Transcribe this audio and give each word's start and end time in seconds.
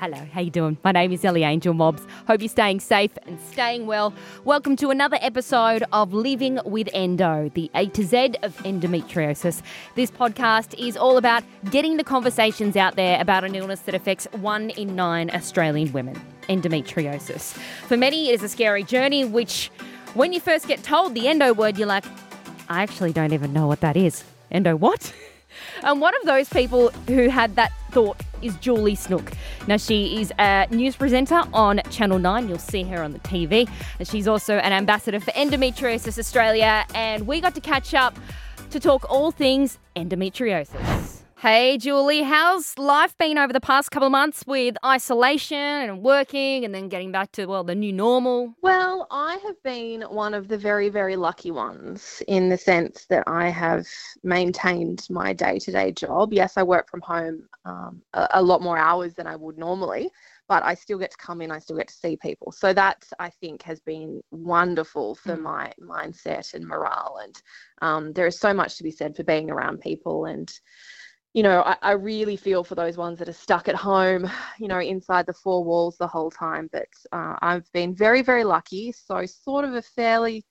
Hello, 0.00 0.16
how 0.32 0.40
you 0.40 0.50
doing? 0.50 0.78
My 0.84 0.92
name 0.92 1.10
is 1.10 1.24
Ellie 1.24 1.42
Angel 1.42 1.74
Mobbs. 1.74 2.06
Hope 2.28 2.40
you're 2.40 2.48
staying 2.48 2.78
safe 2.78 3.10
and 3.26 3.36
staying 3.50 3.86
well. 3.86 4.14
Welcome 4.44 4.76
to 4.76 4.90
another 4.90 5.18
episode 5.20 5.82
of 5.92 6.12
Living 6.12 6.60
with 6.64 6.88
Endo, 6.94 7.50
the 7.54 7.68
A 7.74 7.86
to 7.88 8.04
Z 8.04 8.34
of 8.44 8.56
endometriosis. 8.58 9.60
This 9.96 10.12
podcast 10.12 10.78
is 10.78 10.96
all 10.96 11.16
about 11.16 11.42
getting 11.72 11.96
the 11.96 12.04
conversations 12.04 12.76
out 12.76 12.94
there 12.94 13.20
about 13.20 13.42
an 13.42 13.56
illness 13.56 13.80
that 13.80 13.94
affects 13.96 14.28
one 14.34 14.70
in 14.70 14.94
nine 14.94 15.32
Australian 15.34 15.92
women, 15.92 16.14
endometriosis. 16.48 17.58
For 17.88 17.96
many, 17.96 18.28
it 18.28 18.34
is 18.34 18.44
a 18.44 18.48
scary 18.48 18.84
journey, 18.84 19.24
which 19.24 19.68
when 20.14 20.32
you 20.32 20.38
first 20.38 20.68
get 20.68 20.84
told 20.84 21.16
the 21.16 21.26
endo 21.26 21.52
word, 21.52 21.76
you're 21.76 21.88
like, 21.88 22.04
I 22.68 22.84
actually 22.84 23.12
don't 23.12 23.32
even 23.32 23.52
know 23.52 23.66
what 23.66 23.80
that 23.80 23.96
is. 23.96 24.22
Endo 24.52 24.76
what? 24.76 25.12
And 25.82 26.00
one 26.00 26.14
of 26.16 26.22
those 26.24 26.48
people 26.48 26.90
who 27.08 27.28
had 27.28 27.56
that 27.56 27.72
thought 27.90 28.20
is 28.42 28.56
Julie 28.56 28.94
Snook. 28.94 29.32
Now, 29.66 29.76
she 29.76 30.20
is 30.20 30.32
a 30.38 30.66
news 30.70 30.96
presenter 30.96 31.42
on 31.52 31.80
Channel 31.90 32.18
9. 32.18 32.48
You'll 32.48 32.58
see 32.58 32.82
her 32.84 33.02
on 33.02 33.12
the 33.12 33.18
TV. 33.20 33.68
And 33.98 34.08
she's 34.08 34.28
also 34.28 34.58
an 34.58 34.72
ambassador 34.72 35.20
for 35.20 35.30
Endometriosis 35.32 36.18
Australia. 36.18 36.84
And 36.94 37.26
we 37.26 37.40
got 37.40 37.54
to 37.54 37.60
catch 37.60 37.94
up 37.94 38.18
to 38.70 38.80
talk 38.80 39.10
all 39.10 39.30
things 39.30 39.78
endometriosis. 39.96 40.97
Hey, 41.40 41.78
Julie, 41.78 42.22
how's 42.22 42.76
life 42.78 43.16
been 43.16 43.38
over 43.38 43.52
the 43.52 43.60
past 43.60 43.92
couple 43.92 44.06
of 44.06 44.10
months 44.10 44.42
with 44.44 44.74
isolation 44.84 45.56
and 45.56 46.02
working 46.02 46.64
and 46.64 46.74
then 46.74 46.88
getting 46.88 47.12
back 47.12 47.30
to, 47.32 47.46
well, 47.46 47.62
the 47.62 47.76
new 47.76 47.92
normal? 47.92 48.56
Well, 48.60 49.06
I 49.12 49.38
have 49.46 49.62
been 49.62 50.02
one 50.02 50.34
of 50.34 50.48
the 50.48 50.58
very, 50.58 50.88
very 50.88 51.14
lucky 51.14 51.52
ones 51.52 52.24
in 52.26 52.48
the 52.48 52.58
sense 52.58 53.06
that 53.08 53.22
I 53.28 53.50
have 53.50 53.86
maintained 54.24 55.06
my 55.10 55.32
day 55.32 55.60
to 55.60 55.70
day 55.70 55.92
job. 55.92 56.32
Yes, 56.32 56.56
I 56.56 56.64
work 56.64 56.90
from 56.90 57.02
home 57.02 57.48
um, 57.64 58.02
a, 58.14 58.26
a 58.34 58.42
lot 58.42 58.60
more 58.60 58.76
hours 58.76 59.14
than 59.14 59.28
I 59.28 59.36
would 59.36 59.58
normally, 59.58 60.10
but 60.48 60.64
I 60.64 60.74
still 60.74 60.98
get 60.98 61.12
to 61.12 61.16
come 61.18 61.40
in, 61.40 61.52
I 61.52 61.60
still 61.60 61.76
get 61.76 61.86
to 61.86 61.94
see 61.94 62.16
people. 62.16 62.50
So 62.50 62.72
that 62.72 63.04
I 63.20 63.30
think 63.30 63.62
has 63.62 63.78
been 63.78 64.22
wonderful 64.32 65.14
for 65.14 65.36
mm. 65.36 65.42
my 65.42 65.72
mindset 65.80 66.54
and 66.54 66.66
morale. 66.66 67.20
And 67.22 67.42
um, 67.80 68.12
there 68.12 68.26
is 68.26 68.40
so 68.40 68.52
much 68.52 68.76
to 68.78 68.82
be 68.82 68.90
said 68.90 69.14
for 69.14 69.22
being 69.22 69.52
around 69.52 69.82
people 69.82 70.24
and 70.24 70.52
you 71.34 71.42
know, 71.42 71.62
I, 71.62 71.76
I, 71.82 71.92
really 71.92 72.36
feel 72.36 72.64
for 72.64 72.74
those 72.74 72.96
ones 72.96 73.18
that 73.18 73.28
are 73.28 73.34
stuck 73.34 73.68
at 73.68 73.74
home, 73.74 74.30
you 74.58 74.66
know, 74.66 74.80
inside 74.80 75.26
the 75.26 75.34
four 75.34 75.62
walls 75.62 75.96
the 75.98 76.06
whole 76.06 76.30
time. 76.30 76.68
But 76.72 76.88
uh, 77.12 77.36
I've 77.42 77.70
been 77.72 77.94
very, 77.94 78.22
very 78.22 78.44
lucky. 78.44 78.92
So, 78.92 79.24
sort 79.26 79.64
of 79.64 79.74
a 79.74 79.82
fairly 79.82 80.44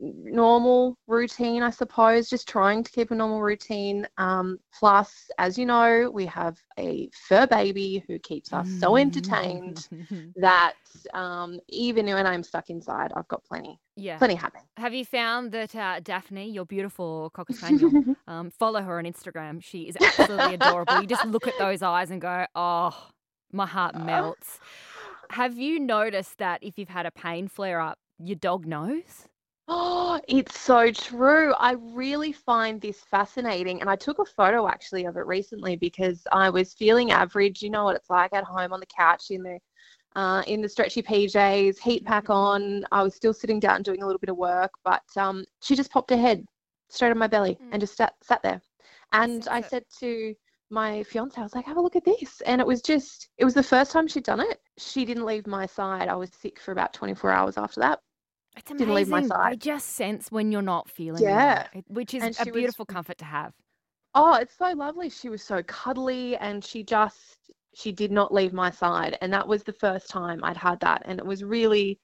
normal 0.00 0.96
routine, 1.06 1.62
I 1.62 1.70
suppose, 1.70 2.28
just 2.28 2.48
trying 2.48 2.84
to 2.84 2.90
keep 2.90 3.10
a 3.10 3.14
normal 3.14 3.42
routine. 3.42 4.06
Um, 4.16 4.58
plus, 4.72 5.30
as 5.38 5.58
you 5.58 5.66
know, 5.66 6.10
we 6.12 6.26
have 6.26 6.56
a 6.78 7.10
fur 7.28 7.46
baby 7.46 8.04
who 8.06 8.18
keeps 8.18 8.52
us 8.52 8.68
so 8.78 8.96
entertained 8.96 9.88
that 10.36 10.74
um, 11.14 11.58
even 11.68 12.06
when 12.06 12.26
I'm 12.26 12.42
stuck 12.42 12.70
inside, 12.70 13.12
I've 13.16 13.28
got 13.28 13.44
plenty, 13.44 13.78
yeah, 13.96 14.18
plenty 14.18 14.34
happening. 14.34 14.64
Have 14.76 14.94
you 14.94 15.04
found 15.04 15.52
that 15.52 15.74
uh, 15.74 16.00
Daphne, 16.00 16.50
your 16.50 16.64
beautiful 16.64 17.30
cocker 17.30 17.52
spaniel, 17.52 18.16
um, 18.26 18.50
follow 18.50 18.82
her 18.82 18.98
on 18.98 19.04
Instagram? 19.04 19.62
She 19.62 19.82
is 19.82 19.96
absolutely 20.00 20.54
adorable. 20.54 21.00
You 21.00 21.06
just 21.06 21.26
look 21.26 21.46
at 21.46 21.58
those 21.58 21.82
eyes 21.82 22.10
and 22.10 22.20
go, 22.20 22.46
oh, 22.54 23.10
my 23.52 23.66
heart 23.66 23.96
melts. 23.96 24.60
Have 25.30 25.58
you 25.58 25.78
noticed 25.78 26.38
that 26.38 26.62
if 26.62 26.78
you've 26.78 26.88
had 26.88 27.04
a 27.04 27.10
pain 27.10 27.48
flare 27.48 27.80
up, 27.80 27.98
your 28.18 28.36
dog 28.36 28.66
knows? 28.66 29.28
Oh, 29.70 30.18
it's 30.26 30.58
so 30.58 30.90
true. 30.90 31.52
I 31.54 31.72
really 31.72 32.32
find 32.32 32.80
this 32.80 33.00
fascinating. 33.00 33.82
And 33.82 33.90
I 33.90 33.96
took 33.96 34.18
a 34.18 34.24
photo 34.24 34.66
actually 34.66 35.04
of 35.04 35.16
it 35.18 35.26
recently 35.26 35.76
because 35.76 36.26
I 36.32 36.48
was 36.48 36.72
feeling 36.72 37.10
average. 37.10 37.60
You 37.60 37.68
know 37.68 37.84
what 37.84 37.94
it's 37.96 38.08
like 38.08 38.32
at 38.32 38.44
home 38.44 38.72
on 38.72 38.80
the 38.80 38.86
couch 38.86 39.26
in 39.30 39.42
the 39.42 39.58
uh, 40.16 40.42
in 40.46 40.62
the 40.62 40.68
stretchy 40.68 41.02
PJs, 41.02 41.78
heat 41.78 42.04
pack 42.04 42.24
mm-hmm. 42.24 42.32
on. 42.32 42.84
I 42.92 43.02
was 43.02 43.14
still 43.14 43.34
sitting 43.34 43.60
down 43.60 43.82
doing 43.82 44.02
a 44.02 44.06
little 44.06 44.18
bit 44.18 44.30
of 44.30 44.38
work, 44.38 44.72
but 44.84 45.02
um, 45.16 45.44
she 45.62 45.76
just 45.76 45.92
popped 45.92 46.10
her 46.10 46.16
head 46.16 46.44
straight 46.88 47.10
on 47.10 47.18
my 47.18 47.26
belly 47.26 47.58
mm. 47.62 47.68
and 47.70 47.80
just 47.80 47.96
sat, 47.96 48.14
sat 48.22 48.42
there. 48.42 48.60
And 49.12 49.46
I 49.48 49.60
said 49.60 49.84
to 50.00 50.34
my 50.70 51.02
fiance, 51.04 51.38
I 51.38 51.44
was 51.44 51.54
like, 51.54 51.66
have 51.66 51.76
a 51.76 51.80
look 51.80 51.96
at 51.96 52.04
this. 52.04 52.40
And 52.46 52.60
it 52.60 52.66
was 52.66 52.82
just, 52.82 53.28
it 53.38 53.44
was 53.44 53.54
the 53.54 53.62
first 53.62 53.92
time 53.92 54.08
she'd 54.08 54.24
done 54.24 54.40
it. 54.40 54.60
She 54.78 55.04
didn't 55.04 55.26
leave 55.26 55.46
my 55.46 55.66
side. 55.66 56.08
I 56.08 56.16
was 56.16 56.30
sick 56.32 56.58
for 56.58 56.72
about 56.72 56.92
24 56.94 57.30
hours 57.30 57.58
after 57.58 57.80
that. 57.80 58.00
It's 58.58 58.70
amazing. 58.70 58.86
Didn't 58.86 58.94
leave 58.94 59.08
my 59.08 59.22
side. 59.22 59.52
I 59.52 59.54
just 59.54 59.90
sense 59.90 60.30
when 60.30 60.52
you're 60.52 60.62
not 60.62 60.88
feeling 60.88 61.22
yeah, 61.22 61.66
well, 61.74 61.84
which 61.88 62.14
is 62.14 62.22
a 62.40 62.44
beautiful 62.44 62.84
was, 62.88 62.92
comfort 62.92 63.18
to 63.18 63.24
have. 63.24 63.52
Oh, 64.14 64.34
it's 64.34 64.56
so 64.56 64.72
lovely. 64.72 65.10
She 65.10 65.28
was 65.28 65.42
so 65.42 65.62
cuddly, 65.62 66.36
and 66.36 66.64
she 66.64 66.82
just 66.82 67.38
she 67.74 67.92
did 67.92 68.10
not 68.10 68.32
leave 68.32 68.52
my 68.52 68.70
side, 68.70 69.16
and 69.20 69.32
that 69.32 69.46
was 69.46 69.62
the 69.62 69.72
first 69.72 70.08
time 70.08 70.42
I'd 70.42 70.56
had 70.56 70.80
that, 70.80 71.02
and 71.04 71.18
it 71.18 71.26
was 71.26 71.44
really. 71.44 71.98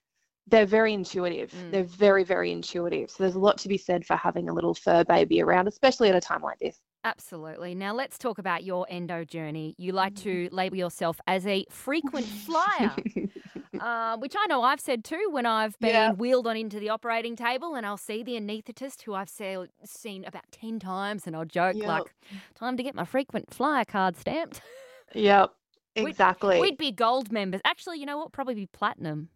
They're 0.46 0.66
very 0.66 0.92
intuitive. 0.92 1.52
Mm. 1.52 1.70
They're 1.70 1.84
very, 1.84 2.22
very 2.22 2.52
intuitive. 2.52 3.10
So 3.10 3.22
there's 3.22 3.34
a 3.34 3.38
lot 3.38 3.56
to 3.60 3.66
be 3.66 3.78
said 3.78 4.04
for 4.04 4.14
having 4.14 4.50
a 4.50 4.52
little 4.52 4.74
fur 4.74 5.02
baby 5.02 5.40
around, 5.40 5.68
especially 5.68 6.10
at 6.10 6.14
a 6.14 6.20
time 6.20 6.42
like 6.42 6.58
this. 6.58 6.82
Absolutely. 7.04 7.74
Now 7.74 7.94
let's 7.94 8.16
talk 8.16 8.38
about 8.38 8.64
your 8.64 8.86
endo 8.88 9.24
journey. 9.24 9.74
You 9.78 9.92
like 9.92 10.14
to 10.16 10.48
label 10.52 10.76
yourself 10.76 11.20
as 11.26 11.46
a 11.46 11.64
frequent 11.70 12.26
flyer. 12.46 12.94
uh, 13.80 14.16
which 14.18 14.34
I 14.38 14.46
know 14.46 14.62
I've 14.62 14.80
said 14.80 15.04
too 15.04 15.28
when 15.30 15.46
I've 15.46 15.78
been 15.78 15.90
yeah. 15.90 16.12
wheeled 16.12 16.46
on 16.46 16.56
into 16.56 16.78
the 16.78 16.90
operating 16.90 17.36
table 17.36 17.74
and 17.74 17.84
I'll 17.86 17.96
see 17.96 18.22
the 18.22 18.32
anaesthetist 18.32 19.02
who 19.02 19.14
I've 19.14 19.28
see, 19.28 19.56
seen 19.84 20.24
about 20.24 20.44
10 20.52 20.78
times 20.78 21.26
and 21.26 21.36
I'll 21.36 21.44
joke 21.44 21.76
yep. 21.76 21.86
like, 21.86 22.14
time 22.54 22.76
to 22.76 22.82
get 22.82 22.94
my 22.94 23.04
frequent 23.04 23.52
flyer 23.52 23.84
card 23.84 24.16
stamped. 24.16 24.60
Yep, 25.14 25.52
exactly. 25.96 26.60
We'd, 26.60 26.70
we'd 26.72 26.78
be 26.78 26.92
gold 26.92 27.32
members. 27.32 27.60
Actually, 27.64 27.98
you 27.98 28.06
know 28.06 28.18
what? 28.18 28.32
Probably 28.32 28.54
be 28.54 28.66
platinum. 28.66 29.28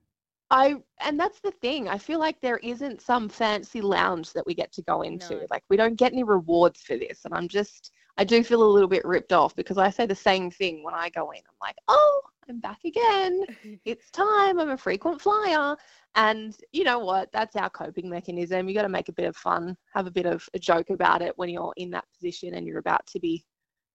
I 0.50 0.76
and 1.04 1.20
that's 1.20 1.40
the 1.40 1.50
thing. 1.50 1.88
I 1.88 1.98
feel 1.98 2.18
like 2.18 2.40
there 2.40 2.56
isn't 2.58 3.02
some 3.02 3.28
fancy 3.28 3.82
lounge 3.82 4.32
that 4.32 4.46
we 4.46 4.54
get 4.54 4.72
to 4.72 4.82
go 4.82 5.02
into. 5.02 5.34
No. 5.34 5.46
Like 5.50 5.62
we 5.68 5.76
don't 5.76 5.96
get 5.96 6.12
any 6.12 6.22
rewards 6.22 6.80
for 6.80 6.96
this, 6.96 7.20
and 7.26 7.34
I'm 7.34 7.48
just 7.48 7.90
I 8.16 8.24
do 8.24 8.42
feel 8.42 8.62
a 8.62 8.64
little 8.64 8.88
bit 8.88 9.04
ripped 9.04 9.32
off 9.32 9.54
because 9.54 9.78
I 9.78 9.90
say 9.90 10.06
the 10.06 10.14
same 10.14 10.50
thing 10.50 10.82
when 10.82 10.94
I 10.94 11.10
go 11.10 11.30
in. 11.30 11.38
I'm 11.38 11.54
like, 11.60 11.76
oh, 11.86 12.22
I'm 12.48 12.60
back 12.60 12.78
again. 12.84 13.44
it's 13.84 14.10
time. 14.10 14.58
I'm 14.58 14.70
a 14.70 14.76
frequent 14.76 15.20
flyer. 15.20 15.76
And 16.14 16.56
you 16.72 16.84
know 16.84 16.98
what? 16.98 17.30
That's 17.32 17.56
our 17.56 17.70
coping 17.70 18.08
mechanism. 18.08 18.68
You 18.68 18.74
got 18.74 18.82
to 18.82 18.88
make 18.88 19.08
a 19.08 19.12
bit 19.12 19.26
of 19.26 19.36
fun, 19.36 19.76
have 19.94 20.06
a 20.06 20.10
bit 20.10 20.26
of 20.26 20.48
a 20.54 20.58
joke 20.58 20.90
about 20.90 21.22
it 21.22 21.34
when 21.36 21.48
you're 21.48 21.74
in 21.76 21.90
that 21.90 22.04
position 22.14 22.54
and 22.54 22.66
you're 22.66 22.78
about 22.78 23.06
to 23.08 23.20
be 23.20 23.44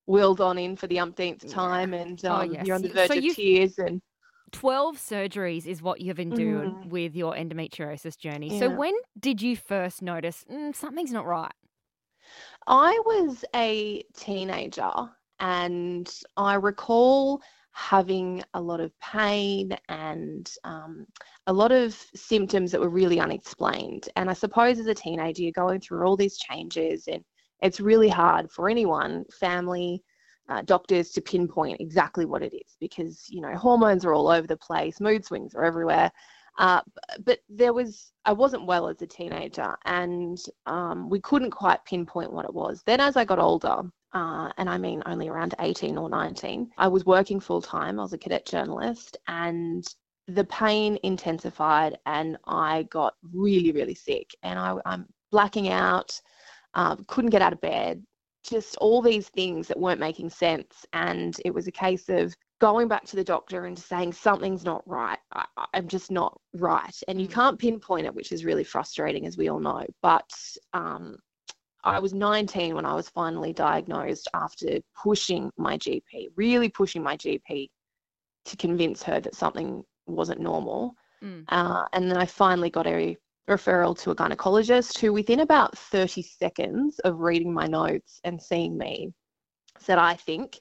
wheeled 0.05 0.41
on 0.41 0.57
in 0.57 0.75
for 0.75 0.87
the 0.87 0.99
umpteenth 0.99 1.49
time 1.49 1.93
and 1.93 2.21
oh, 2.25 2.31
um, 2.31 2.39
oh, 2.41 2.53
yes. 2.53 2.67
you're 2.67 2.75
on 2.75 2.81
the 2.81 2.89
verge 2.89 3.07
so 3.07 3.17
of 3.17 3.35
tears 3.35 3.77
and 3.79 4.01
12 4.51 4.97
surgeries 4.97 5.65
is 5.65 5.81
what 5.81 6.01
you've 6.01 6.19
endured 6.19 6.69
mm. 6.69 6.89
with 6.89 7.15
your 7.15 7.33
endometriosis 7.33 8.17
journey. 8.17 8.53
Yeah. 8.53 8.59
So 8.59 8.69
when 8.69 8.93
did 9.19 9.41
you 9.41 9.55
first 9.55 10.01
notice 10.01 10.45
mm, 10.51 10.75
something's 10.75 11.11
not 11.11 11.25
right? 11.25 11.51
I 12.67 12.99
was 13.05 13.43
a 13.55 14.03
teenager 14.15 14.91
and 15.39 16.09
I 16.37 16.53
recall 16.55 17.41
having 17.73 18.43
a 18.53 18.61
lot 18.61 18.79
of 18.79 18.97
pain 18.99 19.75
and 19.89 20.51
um, 20.63 21.05
a 21.47 21.53
lot 21.53 21.71
of 21.71 21.93
symptoms 22.15 22.71
that 22.71 22.79
were 22.79 22.89
really 22.89 23.19
unexplained. 23.19 24.07
And 24.15 24.29
I 24.29 24.33
suppose 24.33 24.79
as 24.79 24.87
a 24.87 24.93
teenager, 24.93 25.41
you're 25.41 25.51
going 25.51 25.81
through 25.81 26.05
all 26.05 26.15
these 26.15 26.37
changes, 26.37 27.07
and 27.07 27.23
it's 27.61 27.79
really 27.79 28.09
hard 28.09 28.51
for 28.51 28.69
anyone, 28.69 29.25
family, 29.39 30.03
uh, 30.49 30.61
doctors, 30.61 31.11
to 31.11 31.21
pinpoint 31.21 31.81
exactly 31.81 32.25
what 32.25 32.43
it 32.43 32.53
is 32.53 32.77
because, 32.79 33.25
you 33.27 33.41
know, 33.41 33.55
hormones 33.55 34.05
are 34.05 34.13
all 34.13 34.29
over 34.29 34.45
the 34.45 34.57
place, 34.57 35.01
mood 35.01 35.25
swings 35.25 35.55
are 35.55 35.63
everywhere. 35.63 36.11
Uh, 36.59 36.81
but 37.25 37.39
there 37.49 37.73
was, 37.73 38.11
I 38.25 38.33
wasn't 38.33 38.67
well 38.67 38.87
as 38.87 39.01
a 39.01 39.07
teenager, 39.07 39.75
and 39.85 40.37
um, 40.67 41.09
we 41.09 41.19
couldn't 41.19 41.49
quite 41.49 41.83
pinpoint 41.85 42.31
what 42.31 42.45
it 42.45 42.53
was. 42.53 42.83
Then, 42.85 42.99
as 42.99 43.17
I 43.17 43.25
got 43.25 43.39
older, 43.39 43.81
uh, 44.13 44.51
and 44.57 44.69
I 44.69 44.77
mean 44.77 45.03
only 45.05 45.29
around 45.29 45.55
18 45.59 45.97
or 45.97 46.09
19. 46.09 46.71
I 46.77 46.87
was 46.87 47.05
working 47.05 47.39
full 47.39 47.61
time, 47.61 47.99
I 47.99 48.03
was 48.03 48.13
a 48.13 48.17
cadet 48.17 48.45
journalist, 48.45 49.17
and 49.27 49.85
the 50.27 50.45
pain 50.45 50.97
intensified, 51.03 51.97
and 52.05 52.37
I 52.45 52.83
got 52.83 53.15
really, 53.33 53.71
really 53.71 53.95
sick. 53.95 54.31
And 54.43 54.57
I, 54.57 54.77
am 54.85 55.07
blacking 55.31 55.69
out, 55.69 56.19
uh, 56.75 56.95
couldn't 57.07 57.31
get 57.31 57.41
out 57.41 57.53
of 57.53 57.61
bed, 57.61 58.03
just 58.43 58.77
all 58.77 59.01
these 59.01 59.29
things 59.29 59.67
that 59.67 59.79
weren't 59.79 59.99
making 59.99 60.29
sense. 60.29 60.85
And 60.93 61.35
it 61.43 61.53
was 61.53 61.67
a 61.67 61.71
case 61.71 62.07
of 62.09 62.33
going 62.61 62.87
back 62.87 63.05
to 63.05 63.15
the 63.15 63.23
doctor 63.23 63.65
and 63.65 63.77
saying 63.77 64.13
something's 64.13 64.63
not 64.63 64.87
right. 64.87 65.17
I, 65.33 65.45
am 65.73 65.87
just 65.87 66.11
not 66.11 66.39
right. 66.53 66.95
And 67.07 67.19
you 67.21 67.27
mm. 67.27 67.33
can't 67.33 67.59
pinpoint 67.59 68.05
it, 68.05 68.15
which 68.15 68.31
is 68.31 68.45
really 68.45 68.63
frustrating, 68.63 69.25
as 69.25 69.37
we 69.37 69.49
all 69.49 69.59
know. 69.59 69.85
But 70.01 70.29
um, 70.73 71.17
I 71.83 71.99
was 71.99 72.13
19 72.13 72.75
when 72.75 72.85
I 72.85 72.95
was 72.95 73.09
finally 73.09 73.53
diagnosed 73.53 74.27
after 74.33 74.79
pushing 74.95 75.51
my 75.57 75.77
GP, 75.77 76.29
really 76.35 76.69
pushing 76.69 77.03
my 77.03 77.17
GP 77.17 77.69
to 78.45 78.57
convince 78.57 79.03
her 79.03 79.19
that 79.19 79.35
something 79.35 79.83
wasn't 80.05 80.39
normal. 80.39 80.95
Mm. 81.21 81.45
Uh, 81.49 81.85
and 81.93 82.09
then 82.09 82.17
I 82.17 82.25
finally 82.25 82.69
got 82.69 82.87
a 82.87 83.17
referral 83.49 83.97
to 83.99 84.11
a 84.11 84.15
gynecologist 84.15 84.97
who, 84.97 85.11
within 85.11 85.41
about 85.41 85.77
30 85.77 86.21
seconds 86.21 86.99
of 86.99 87.19
reading 87.19 87.53
my 87.53 87.67
notes 87.67 88.19
and 88.23 88.41
seeing 88.41 88.77
me, 88.77 89.13
said, 89.79 89.97
I 89.97 90.15
think 90.15 90.59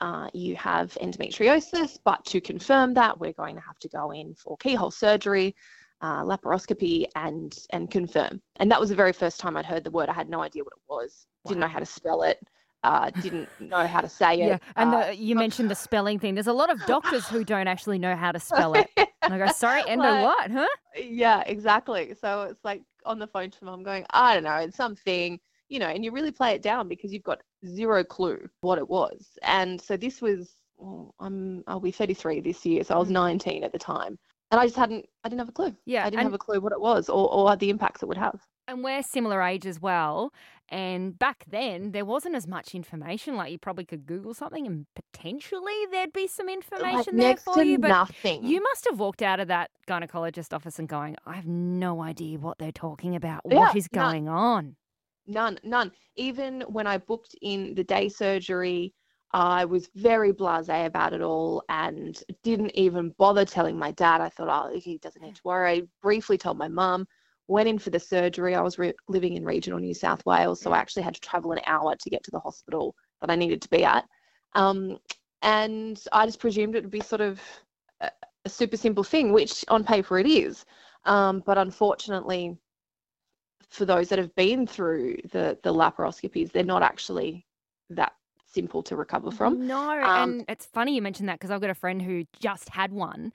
uh, 0.00 0.28
you 0.32 0.54
have 0.56 0.96
endometriosis, 1.00 1.98
but 2.04 2.24
to 2.26 2.40
confirm 2.40 2.94
that, 2.94 3.18
we're 3.18 3.32
going 3.32 3.54
to 3.56 3.62
have 3.62 3.78
to 3.80 3.88
go 3.88 4.10
in 4.10 4.34
for 4.34 4.56
keyhole 4.58 4.90
surgery, 4.90 5.54
uh, 6.00 6.22
laparoscopy, 6.22 7.06
and 7.16 7.56
and 7.70 7.90
confirm. 7.90 8.40
And 8.56 8.70
that 8.70 8.80
was 8.80 8.88
the 8.90 8.96
very 8.96 9.12
first 9.12 9.40
time 9.40 9.56
I'd 9.56 9.66
heard 9.66 9.84
the 9.84 9.90
word. 9.90 10.08
I 10.08 10.12
had 10.12 10.28
no 10.28 10.42
idea 10.42 10.62
what 10.64 10.72
it 10.76 10.82
was. 10.88 11.26
Didn't 11.46 11.60
know 11.60 11.68
how 11.68 11.78
to 11.80 11.86
spell 11.86 12.22
it. 12.22 12.38
Uh, 12.84 13.10
didn't 13.22 13.48
know 13.60 13.86
how 13.86 14.00
to 14.00 14.08
say 14.08 14.34
it. 14.34 14.46
Yeah, 14.46 14.58
and 14.76 14.94
Uh, 14.94 15.06
the, 15.06 15.16
you 15.16 15.34
mentioned 15.34 15.68
the 15.70 15.74
spelling 15.88 16.18
thing. 16.20 16.34
There's 16.34 16.46
a 16.46 16.52
lot 16.52 16.70
of 16.70 16.78
doctors 16.86 17.26
who 17.28 17.42
don't 17.44 17.66
actually 17.66 17.98
know 17.98 18.14
how 18.14 18.30
to 18.30 18.38
spell 18.38 18.74
it. 18.74 18.88
And 19.22 19.34
I 19.34 19.38
go, 19.38 19.50
sorry, 19.52 19.82
endo 19.88 20.04
Like- 20.08 20.24
what, 20.24 20.50
huh? 20.52 20.66
yeah, 20.96 21.42
exactly. 21.46 22.14
So 22.20 22.42
it's 22.44 22.64
like 22.64 22.82
on 23.04 23.18
the 23.18 23.26
phone 23.26 23.50
to 23.50 23.64
mum 23.64 23.82
going, 23.82 24.06
I 24.10 24.34
don't 24.34 24.44
know, 24.44 24.54
it's 24.56 24.76
something, 24.76 25.40
you 25.68 25.80
know, 25.80 25.86
and 25.88 26.04
you 26.04 26.12
really 26.12 26.30
play 26.30 26.52
it 26.54 26.62
down 26.62 26.86
because 26.86 27.12
you've 27.12 27.24
got 27.24 27.40
zero 27.66 28.04
clue 28.04 28.48
what 28.60 28.78
it 28.78 28.88
was. 28.88 29.26
And 29.42 29.80
so 29.80 29.96
this 29.96 30.22
was, 30.22 30.52
well, 30.76 31.14
I'm, 31.18 31.64
I'll 31.66 31.80
be 31.80 31.90
33 31.90 32.40
this 32.40 32.64
year, 32.64 32.84
so 32.84 32.94
I 32.94 32.98
was 32.98 33.08
Mm. 33.08 33.12
19 33.14 33.64
at 33.64 33.72
the 33.72 33.78
time. 33.78 34.16
And 34.50 34.58
I 34.60 34.64
just 34.66 34.76
hadn't, 34.76 35.06
I 35.24 35.28
didn't 35.28 35.40
have 35.40 35.48
a 35.48 35.52
clue. 35.52 35.74
Yeah, 35.84 36.06
I 36.06 36.10
didn't 36.10 36.22
have 36.22 36.32
a 36.32 36.38
clue 36.38 36.60
what 36.60 36.72
it 36.72 36.80
was 36.80 37.08
or, 37.10 37.30
or 37.30 37.54
the 37.56 37.68
impacts 37.70 38.02
it 38.02 38.06
would 38.06 38.16
have. 38.16 38.40
And 38.66 38.82
we're 38.82 39.02
similar 39.02 39.42
age 39.42 39.66
as 39.66 39.80
well. 39.80 40.32
And 40.70 41.18
back 41.18 41.44
then, 41.50 41.92
there 41.92 42.04
wasn't 42.04 42.34
as 42.34 42.46
much 42.46 42.74
information. 42.74 43.36
Like 43.36 43.50
you 43.52 43.58
probably 43.58 43.84
could 43.84 44.06
Google 44.06 44.34
something 44.34 44.66
and 44.66 44.86
potentially 44.94 45.72
there'd 45.90 46.12
be 46.12 46.26
some 46.26 46.46
Like 46.46 46.56
information 46.56 47.16
there 47.16 47.28
next 47.28 47.44
for 47.44 47.62
you. 47.62 47.78
But 47.78 47.88
nothing. 47.88 48.44
you 48.44 48.62
must 48.62 48.86
have 48.88 48.98
walked 48.98 49.22
out 49.22 49.40
of 49.40 49.48
that 49.48 49.70
gynecologist 49.88 50.52
office 50.54 50.78
and 50.78 50.88
going, 50.88 51.16
I 51.26 51.34
have 51.36 51.46
no 51.46 52.02
idea 52.02 52.38
what 52.38 52.58
they're 52.58 52.72
talking 52.72 53.16
about. 53.16 53.42
Yeah, 53.48 53.56
What 53.56 53.76
is 53.76 53.88
none. 53.92 54.04
going 54.04 54.28
on? 54.28 54.76
None, 55.26 55.58
none. 55.62 55.92
Even 56.16 56.62
when 56.62 56.86
I 56.86 56.96
booked 56.98 57.34
in 57.42 57.74
the 57.74 57.84
day 57.84 58.08
surgery, 58.08 58.94
I 59.32 59.66
was 59.66 59.90
very 59.94 60.32
blasé 60.32 60.86
about 60.86 61.12
it 61.12 61.20
all 61.20 61.62
and 61.68 62.20
didn't 62.42 62.74
even 62.74 63.14
bother 63.18 63.44
telling 63.44 63.78
my 63.78 63.90
dad. 63.92 64.20
I 64.20 64.30
thought, 64.30 64.48
oh, 64.48 64.78
he 64.78 64.98
doesn't 64.98 65.22
need 65.22 65.36
to 65.36 65.42
worry. 65.44 65.70
I 65.70 65.82
briefly 66.00 66.38
told 66.38 66.56
my 66.56 66.68
mum, 66.68 67.06
went 67.46 67.68
in 67.68 67.78
for 67.78 67.90
the 67.90 68.00
surgery. 68.00 68.54
I 68.54 68.62
was 68.62 68.78
re- 68.78 68.94
living 69.08 69.34
in 69.34 69.44
regional 69.44 69.78
New 69.78 69.94
South 69.94 70.24
Wales, 70.24 70.60
so 70.60 70.72
I 70.72 70.78
actually 70.78 71.02
had 71.02 71.14
to 71.14 71.20
travel 71.20 71.52
an 71.52 71.60
hour 71.66 71.94
to 71.94 72.10
get 72.10 72.22
to 72.24 72.30
the 72.30 72.40
hospital 72.40 72.94
that 73.20 73.30
I 73.30 73.36
needed 73.36 73.60
to 73.62 73.70
be 73.70 73.84
at. 73.84 74.04
Um, 74.54 74.98
and 75.42 76.02
I 76.12 76.26
just 76.26 76.40
presumed 76.40 76.74
it 76.74 76.82
would 76.82 76.90
be 76.90 77.00
sort 77.00 77.20
of 77.20 77.40
a, 78.00 78.10
a 78.44 78.48
super 78.48 78.76
simple 78.76 79.04
thing, 79.04 79.32
which 79.32 79.64
on 79.68 79.84
paper 79.84 80.18
it 80.18 80.26
is. 80.26 80.64
Um, 81.04 81.42
but 81.44 81.58
unfortunately, 81.58 82.56
for 83.68 83.84
those 83.84 84.08
that 84.08 84.18
have 84.18 84.34
been 84.34 84.66
through 84.66 85.18
the 85.32 85.58
the 85.62 85.72
laparoscopies, 85.72 86.50
they're 86.50 86.64
not 86.64 86.82
actually 86.82 87.46
that 87.90 88.12
simple 88.52 88.82
to 88.84 88.96
recover 88.96 89.30
from. 89.30 89.66
No, 89.66 89.90
Um, 89.90 90.30
and 90.30 90.44
it's 90.48 90.66
funny 90.66 90.94
you 90.94 91.02
mentioned 91.02 91.28
that 91.28 91.34
because 91.38 91.50
I've 91.50 91.60
got 91.60 91.70
a 91.70 91.74
friend 91.74 92.00
who 92.02 92.24
just 92.40 92.68
had 92.70 92.92
one, 92.92 93.32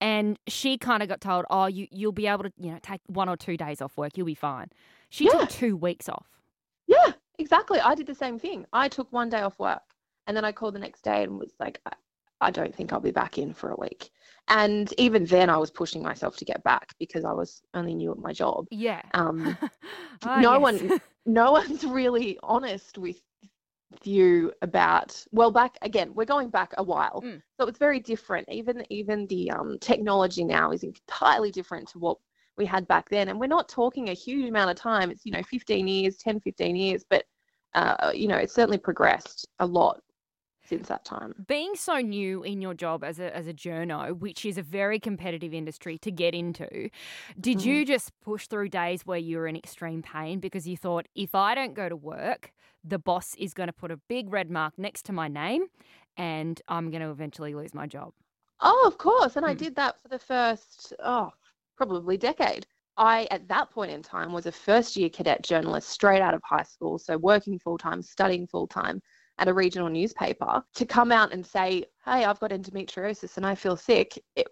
and 0.00 0.38
she 0.46 0.78
kind 0.78 1.02
of 1.02 1.08
got 1.08 1.20
told, 1.20 1.44
"Oh, 1.50 1.66
you 1.66 1.86
you'll 1.90 2.12
be 2.12 2.26
able 2.26 2.44
to, 2.44 2.52
you 2.58 2.70
know, 2.72 2.78
take 2.82 3.00
one 3.06 3.28
or 3.28 3.36
two 3.36 3.56
days 3.56 3.80
off 3.82 3.96
work. 3.96 4.16
You'll 4.16 4.26
be 4.26 4.34
fine." 4.34 4.68
She 5.08 5.24
Yeah. 5.26 5.32
took 5.32 5.48
two 5.50 5.76
weeks 5.76 6.08
off. 6.08 6.26
Yeah, 6.86 7.12
exactly. 7.38 7.80
I 7.80 7.94
did 7.94 8.06
the 8.06 8.14
same 8.14 8.38
thing. 8.38 8.66
I 8.72 8.88
took 8.88 9.12
one 9.12 9.28
day 9.28 9.40
off 9.40 9.58
work 9.58 9.82
and 10.26 10.36
then 10.36 10.44
I 10.44 10.52
called 10.52 10.74
the 10.74 10.78
next 10.78 11.02
day 11.02 11.22
and 11.22 11.38
was 11.38 11.52
like, 11.60 11.80
I, 11.86 11.92
I 12.40 12.50
don't 12.50 12.74
think 12.74 12.92
I'll 12.92 13.00
be 13.00 13.10
back 13.10 13.38
in 13.38 13.52
for 13.52 13.70
a 13.70 13.76
week. 13.76 14.10
And 14.48 14.92
even 14.98 15.24
then, 15.26 15.50
I 15.50 15.56
was 15.58 15.70
pushing 15.70 16.02
myself 16.02 16.36
to 16.38 16.44
get 16.44 16.62
back 16.64 16.94
because 16.98 17.24
I 17.24 17.32
was 17.32 17.62
only 17.74 17.94
new 17.94 18.10
at 18.12 18.18
my 18.18 18.32
job. 18.32 18.66
Yeah. 18.70 19.02
Um, 19.14 19.56
Ah, 20.22 20.40
no 20.40 20.52
yes. 20.52 20.60
one- 20.60 21.00
no 21.26 21.52
one's 21.52 21.84
really 21.84 22.38
honest 22.42 22.98
with 22.98 23.20
you 24.04 24.52
about 24.62 25.24
well 25.32 25.50
back 25.50 25.76
again 25.82 26.12
we're 26.14 26.24
going 26.24 26.48
back 26.48 26.72
a 26.78 26.82
while 26.82 27.22
Mm. 27.22 27.42
so 27.58 27.66
it's 27.66 27.78
very 27.78 28.00
different. 28.00 28.48
Even 28.48 28.84
even 28.90 29.26
the 29.26 29.50
um, 29.50 29.78
technology 29.80 30.44
now 30.44 30.70
is 30.70 30.84
entirely 30.84 31.50
different 31.50 31.88
to 31.88 31.98
what 31.98 32.16
we 32.56 32.64
had 32.66 32.86
back 32.88 33.08
then. 33.08 33.28
And 33.28 33.38
we're 33.40 33.46
not 33.46 33.68
talking 33.68 34.08
a 34.08 34.14
huge 34.14 34.48
amount 34.48 34.70
of 34.70 34.76
time. 34.76 35.10
It's 35.10 35.26
you 35.26 35.32
know 35.32 35.42
15 35.42 35.88
years 35.88 36.16
10 36.16 36.40
15 36.40 36.76
years 36.76 37.04
but 37.08 37.24
uh, 37.74 38.12
you 38.14 38.28
know 38.28 38.36
it's 38.36 38.54
certainly 38.54 38.78
progressed 38.78 39.46
a 39.58 39.66
lot 39.66 40.00
since 40.70 40.88
that 40.88 41.04
time 41.04 41.34
Being 41.46 41.74
so 41.74 41.98
new 42.00 42.42
in 42.42 42.60
your 42.60 42.74
job 42.74 43.02
as 43.02 43.18
a 43.18 43.34
as 43.34 43.46
a 43.46 43.54
journo, 43.54 44.12
which 44.18 44.44
is 44.44 44.58
a 44.58 44.62
very 44.62 44.98
competitive 45.00 45.54
industry 45.54 45.96
to 45.98 46.10
get 46.10 46.34
into, 46.34 46.90
did 47.40 47.62
Mhm. 47.62 47.64
you 47.64 47.86
just 47.86 48.12
push 48.20 48.46
through 48.46 48.68
days 48.68 49.06
where 49.06 49.16
you 49.18 49.38
were 49.38 49.46
in 49.46 49.56
extreme 49.56 50.02
pain 50.02 50.38
because 50.40 50.68
you 50.68 50.76
thought 50.76 51.06
if 51.14 51.34
I 51.34 51.54
don't 51.54 51.72
go 51.72 51.88
to 51.88 51.96
work, 51.96 52.52
the 52.84 52.98
boss 52.98 53.34
is 53.36 53.54
going 53.54 53.68
to 53.68 53.72
put 53.72 53.90
a 53.90 53.96
big 53.96 54.30
red 54.30 54.50
mark 54.50 54.76
next 54.76 55.04
to 55.06 55.12
my 55.14 55.28
name 55.28 55.68
and 56.16 56.60
I'm 56.68 56.90
going 56.90 57.02
to 57.02 57.10
eventually 57.10 57.54
lose 57.54 57.72
my 57.72 57.86
job? 57.86 58.12
Oh, 58.60 58.86
of 58.86 58.98
course. 58.98 59.36
And 59.36 59.44
I 59.46 59.52
Mm. 59.52 59.54
did 59.54 59.74
that 59.76 60.00
for 60.00 60.08
the 60.08 60.18
first, 60.18 60.92
oh, 61.00 61.32
probably 61.76 62.16
decade. 62.16 62.66
I, 62.96 63.26
at 63.30 63.48
that 63.48 63.70
point 63.70 63.90
in 63.90 64.02
time, 64.02 64.32
was 64.32 64.46
a 64.46 64.52
first 64.52 64.96
year 64.96 65.08
cadet 65.10 65.42
journalist 65.42 65.88
straight 65.88 66.20
out 66.22 66.34
of 66.34 66.42
high 66.44 66.62
school. 66.64 66.98
So 66.98 67.16
working 67.18 67.58
full 67.58 67.78
time, 67.78 68.02
studying 68.02 68.46
full 68.46 68.66
time 68.66 69.00
at 69.40 69.48
a 69.48 69.54
regional 69.54 69.88
newspaper. 69.88 70.62
To 70.74 70.86
come 70.86 71.10
out 71.10 71.32
and 71.32 71.44
say, 71.44 71.84
hey, 72.04 72.24
I've 72.24 72.38
got 72.38 72.50
endometriosis 72.50 73.36
and 73.36 73.44
I 73.46 73.54
feel 73.56 73.76
sick, 73.76 74.16
it, 74.36 74.46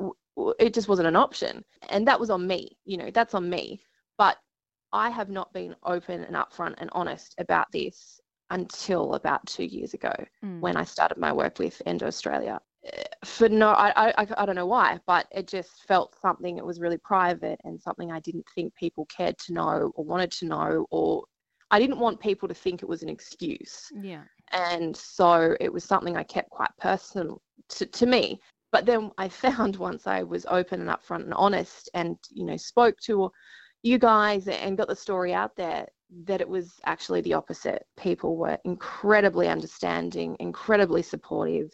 it 0.58 0.74
just 0.74 0.88
wasn't 0.88 1.08
an 1.08 1.16
option. 1.16 1.64
And 1.90 2.08
that 2.08 2.18
was 2.18 2.30
on 2.30 2.46
me. 2.46 2.76
You 2.84 2.96
know, 2.96 3.10
that's 3.12 3.34
on 3.34 3.48
me. 3.48 3.80
But 4.16 4.36
I 4.92 5.10
have 5.10 5.28
not 5.28 5.52
been 5.52 5.76
open 5.84 6.24
and 6.24 6.34
upfront 6.34 6.74
and 6.78 6.88
honest 6.92 7.34
about 7.38 7.66
this 7.72 8.18
until 8.50 9.14
about 9.14 9.46
two 9.46 9.64
years 9.64 9.92
ago 9.92 10.12
Mm. 10.42 10.60
when 10.60 10.76
I 10.76 10.84
started 10.84 11.18
my 11.18 11.32
work 11.32 11.58
with 11.58 11.82
Endo 11.84 12.06
Australia. 12.06 12.58
Uh, 12.86 13.02
For 13.24 13.48
no, 13.50 13.68
I, 13.68 13.92
I, 14.16 14.26
I 14.38 14.46
don't 14.46 14.54
know 14.56 14.64
why, 14.66 14.98
but 15.06 15.26
it 15.30 15.46
just 15.46 15.84
felt 15.86 16.16
something 16.22 16.56
that 16.56 16.64
was 16.64 16.80
really 16.80 16.96
private 16.96 17.60
and 17.64 17.78
something 17.78 18.10
I 18.10 18.20
didn't 18.20 18.46
think 18.54 18.74
people 18.74 19.04
cared 19.14 19.36
to 19.40 19.52
know 19.52 19.92
or 19.94 20.04
wanted 20.04 20.32
to 20.32 20.46
know, 20.46 20.86
or 20.90 21.24
I 21.70 21.78
didn't 21.78 21.98
want 21.98 22.20
people 22.20 22.48
to 22.48 22.54
think 22.54 22.82
it 22.82 22.88
was 22.88 23.02
an 23.02 23.10
excuse. 23.10 23.92
Yeah. 24.00 24.22
And 24.52 24.96
so 24.96 25.56
it 25.60 25.72
was 25.72 25.84
something 25.84 26.16
I 26.16 26.22
kept 26.22 26.50
quite 26.50 26.70
personal 26.78 27.40
to, 27.70 27.86
to 27.86 28.06
me. 28.06 28.40
But 28.72 28.86
then 28.86 29.10
I 29.18 29.28
found 29.44 29.76
once 29.76 30.06
I 30.06 30.22
was 30.22 30.46
open 30.48 30.80
and 30.80 30.90
upfront 30.90 31.24
and 31.24 31.34
honest 31.34 31.88
and, 31.94 32.16
you 32.30 32.44
know, 32.44 32.56
spoke 32.56 32.98
to 33.04 33.30
you 33.82 33.98
guys 33.98 34.48
and 34.48 34.76
got 34.76 34.88
the 34.88 34.96
story 34.96 35.32
out 35.32 35.54
there 35.56 35.86
that 36.24 36.40
it 36.40 36.48
was 36.48 36.80
actually 36.86 37.20
the 37.20 37.34
opposite. 37.34 37.84
People 37.98 38.36
were 38.36 38.58
incredibly 38.64 39.48
understanding, 39.48 40.36
incredibly 40.40 41.02
supportive, 41.02 41.70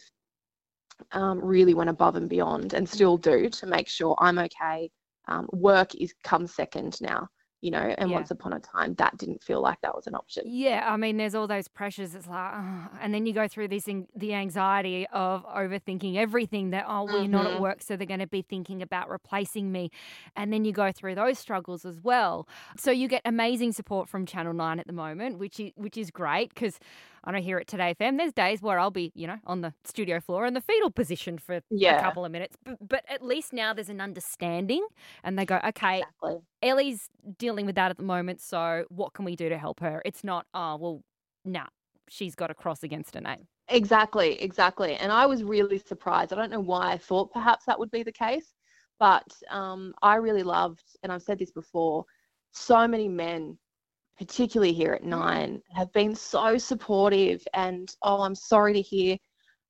um, 1.11 1.43
really 1.43 1.73
went 1.73 1.89
above 1.89 2.15
and 2.15 2.29
beyond 2.29 2.73
and 2.73 2.87
still 2.87 3.17
do 3.17 3.49
to 3.49 3.65
make 3.65 3.87
sure 3.87 4.15
I'm 4.19 4.39
okay. 4.39 4.89
Um, 5.27 5.47
work 5.53 5.95
is 5.95 6.13
comes 6.23 6.53
second 6.53 6.99
now, 7.01 7.27
you 7.65 7.71
know, 7.71 7.95
and 7.97 8.11
Yeah. 8.11 8.17
once 8.17 8.29
upon 8.29 8.53
a 8.53 8.59
time 8.59 8.93
that 8.95 9.17
didn't 9.17 9.41
feel 9.41 9.59
like 9.59 9.81
that 9.81 9.95
was 9.95 10.05
an 10.05 10.13
option. 10.13 10.43
Yeah, 10.45 10.85
I 10.87 10.97
mean, 10.97 11.17
there's 11.17 11.33
all 11.33 11.47
those 11.47 11.67
pressures. 11.67 12.13
It's 12.13 12.27
like, 12.27 12.51
oh, 12.53 12.87
and 13.01 13.11
then 13.11 13.25
you 13.25 13.33
go 13.33 13.47
through 13.47 13.69
this 13.69 13.87
in, 13.87 14.07
the 14.15 14.35
anxiety 14.35 15.07
of 15.07 15.43
overthinking 15.47 16.15
everything. 16.15 16.69
That 16.69 16.85
oh, 16.87 17.05
well, 17.05 17.17
you're 17.23 17.27
not 17.27 17.47
at 17.47 17.53
Mhm. 17.53 17.59
work, 17.59 17.81
so 17.81 17.95
they're 17.97 18.05
going 18.05 18.19
to 18.19 18.27
be 18.27 18.43
thinking 18.43 18.83
about 18.83 19.09
replacing 19.09 19.71
me, 19.71 19.89
and 20.35 20.53
then 20.53 20.63
you 20.63 20.71
go 20.71 20.91
through 20.91 21.15
those 21.15 21.39
struggles 21.39 21.85
as 21.85 21.99
well. 21.99 22.47
So 22.77 22.91
you 22.91 23.07
get 23.07 23.23
amazing 23.25 23.71
support 23.71 24.07
from 24.07 24.27
Channel 24.27 24.53
Nine 24.53 24.79
at 24.79 24.85
the 24.85 24.93
moment, 24.93 25.39
which 25.39 25.59
is 25.59 25.71
which 25.75 25.97
is 25.97 26.11
great 26.11 26.53
because 26.53 26.77
I 27.25 27.31
don't 27.31 27.41
hear 27.41 27.57
it 27.57 27.67
today, 27.67 27.95
FM. 27.99 28.17
There's 28.17 28.33
days 28.33 28.61
where 28.61 28.77
I'll 28.77 28.91
be, 28.91 29.11
you 29.15 29.25
know, 29.25 29.37
on 29.45 29.61
the 29.61 29.73
studio 29.83 30.19
floor 30.19 30.45
in 30.45 30.53
the 30.53 30.61
fetal 30.61 30.91
position 30.91 31.39
for 31.39 31.55
a 31.55 32.01
couple 32.01 32.23
of 32.23 32.31
minutes, 32.31 32.55
but, 32.63 32.77
but 32.87 33.03
at 33.09 33.23
least 33.23 33.51
now 33.51 33.73
there's 33.73 33.89
an 33.89 33.99
understanding, 33.99 34.85
and 35.23 35.37
they 35.37 35.45
go, 35.45 35.59
okay, 35.65 35.99
Exactly. 35.99 36.37
Ellie's 36.61 37.09
dealing 37.37 37.65
with 37.65 37.75
that 37.75 37.89
at 37.89 37.97
the 37.97 38.03
moment, 38.03 38.41
so 38.41 38.85
what 38.89 39.13
can 39.13 39.25
we 39.25 39.35
do 39.35 39.49
to 39.49 39.57
help 39.57 39.79
her? 39.79 40.01
It's 40.05 40.23
not, 40.23 40.45
oh, 40.53 40.75
well, 40.75 41.03
nah, 41.43 41.65
she's 42.09 42.35
got 42.35 42.51
a 42.51 42.53
cross 42.53 42.83
against 42.83 43.15
her 43.15 43.21
name. 43.21 43.47
Exactly, 43.69 44.39
exactly. 44.41 44.95
And 44.95 45.11
I 45.11 45.25
was 45.25 45.43
really 45.43 45.79
surprised. 45.79 46.31
I 46.31 46.35
don't 46.35 46.51
know 46.51 46.59
why 46.59 46.91
I 46.91 46.97
thought 46.97 47.33
perhaps 47.33 47.65
that 47.65 47.79
would 47.79 47.89
be 47.89 48.03
the 48.03 48.11
case, 48.11 48.53
but 48.99 49.25
um, 49.49 49.93
I 50.03 50.15
really 50.15 50.43
loved, 50.43 50.83
and 51.01 51.11
I've 51.11 51.23
said 51.23 51.39
this 51.39 51.51
before, 51.51 52.05
so 52.51 52.87
many 52.87 53.07
men, 53.07 53.57
particularly 54.17 54.73
here 54.73 54.93
at 54.93 55.03
Nine, 55.03 55.61
have 55.73 55.91
been 55.93 56.15
so 56.15 56.57
supportive. 56.57 57.45
And 57.53 57.93
oh, 58.01 58.21
I'm 58.21 58.35
sorry 58.35 58.73
to 58.73 58.81
hear 58.81 59.17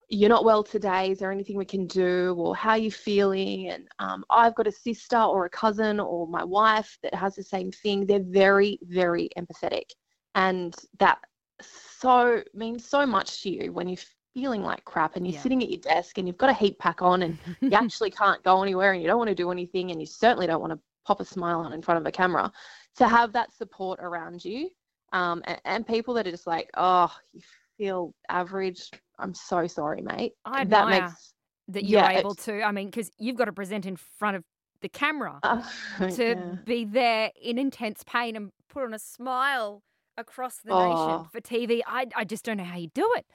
you're 0.09 0.29
not 0.29 0.45
well 0.45 0.63
today. 0.63 1.11
Is 1.11 1.19
there 1.19 1.31
anything 1.31 1.57
we 1.57 1.65
can 1.65 1.87
do? 1.87 2.35
Or 2.37 2.55
how 2.55 2.71
are 2.71 2.77
you 2.77 2.91
feeling? 2.91 3.69
And 3.69 3.87
um, 3.99 4.23
I've 4.29 4.55
got 4.55 4.67
a 4.67 4.71
sister 4.71 5.17
or 5.17 5.45
a 5.45 5.49
cousin 5.49 5.99
or 5.99 6.27
my 6.27 6.43
wife 6.43 6.97
that 7.03 7.13
has 7.15 7.35
the 7.35 7.43
same 7.43 7.71
thing. 7.71 8.05
They're 8.05 8.19
very, 8.23 8.79
very 8.83 9.29
empathetic. 9.37 9.89
And 10.35 10.75
that 10.99 11.19
so 11.61 12.43
means 12.53 12.85
so 12.87 13.05
much 13.05 13.41
to 13.43 13.49
you 13.49 13.71
when 13.71 13.87
you're 13.87 13.97
feeling 14.33 14.61
like 14.61 14.83
crap 14.83 15.15
and 15.15 15.25
you're 15.25 15.33
Yeah. 15.35 15.41
sitting 15.41 15.63
at 15.63 15.69
your 15.69 15.79
desk 15.79 16.17
and 16.17 16.27
you've 16.27 16.37
got 16.37 16.49
a 16.49 16.53
heat 16.53 16.77
pack 16.77 17.01
on 17.01 17.23
and 17.23 17.37
you 17.61 17.71
actually 17.73 18.11
can't 18.11 18.43
go 18.43 18.61
anywhere 18.61 18.91
and 18.91 19.01
you 19.01 19.07
don't 19.07 19.17
want 19.17 19.29
to 19.29 19.35
do 19.35 19.49
anything 19.51 19.91
and 19.91 19.99
you 19.99 20.05
certainly 20.05 20.45
don't 20.45 20.59
want 20.61 20.73
to 20.73 20.79
pop 21.05 21.21
a 21.21 21.25
smile 21.25 21.61
on 21.61 21.71
in 21.71 21.81
front 21.81 21.99
of 21.99 22.05
a 22.05 22.11
camera 22.11 22.51
to 22.97 23.07
have 23.07 23.33
that 23.33 23.53
support 23.53 23.99
around 24.01 24.43
you 24.45 24.69
um, 25.13 25.41
and, 25.45 25.61
and 25.65 25.87
people 25.87 26.13
that 26.15 26.27
are 26.27 26.31
just 26.31 26.47
like 26.47 26.69
oh 26.77 27.11
you 27.33 27.41
feel 27.77 28.13
average. 28.29 28.89
I'm 29.19 29.33
so 29.33 29.67
sorry, 29.67 30.01
mate. 30.01 30.33
I 30.45 30.63
that 30.65 30.87
makes 30.87 31.33
that 31.69 31.83
you're 31.85 32.01
yeah, 32.01 32.19
able 32.19 32.35
to. 32.35 32.61
I 32.63 32.71
mean, 32.71 32.87
because 32.87 33.11
you've 33.17 33.35
got 33.35 33.45
to 33.45 33.53
present 33.53 33.85
in 33.85 33.95
front 33.97 34.37
of 34.37 34.43
the 34.81 34.89
camera 34.89 35.39
uh, 35.43 35.61
to 36.09 36.23
yeah. 36.29 36.55
be 36.65 36.85
there 36.85 37.31
in 37.41 37.57
intense 37.57 38.03
pain 38.05 38.35
and 38.35 38.51
put 38.69 38.83
on 38.83 38.93
a 38.93 38.99
smile 38.99 39.81
across 40.17 40.57
the 40.63 40.69
nation 40.69 40.95
Oh. 40.95 41.27
for 41.31 41.41
TV. 41.41 41.81
I, 41.87 42.05
I 42.15 42.23
just 42.23 42.45
don't 42.45 42.57
know 42.57 42.63
how 42.63 42.77
you 42.77 42.89
do 42.93 43.09
it. 43.17 43.25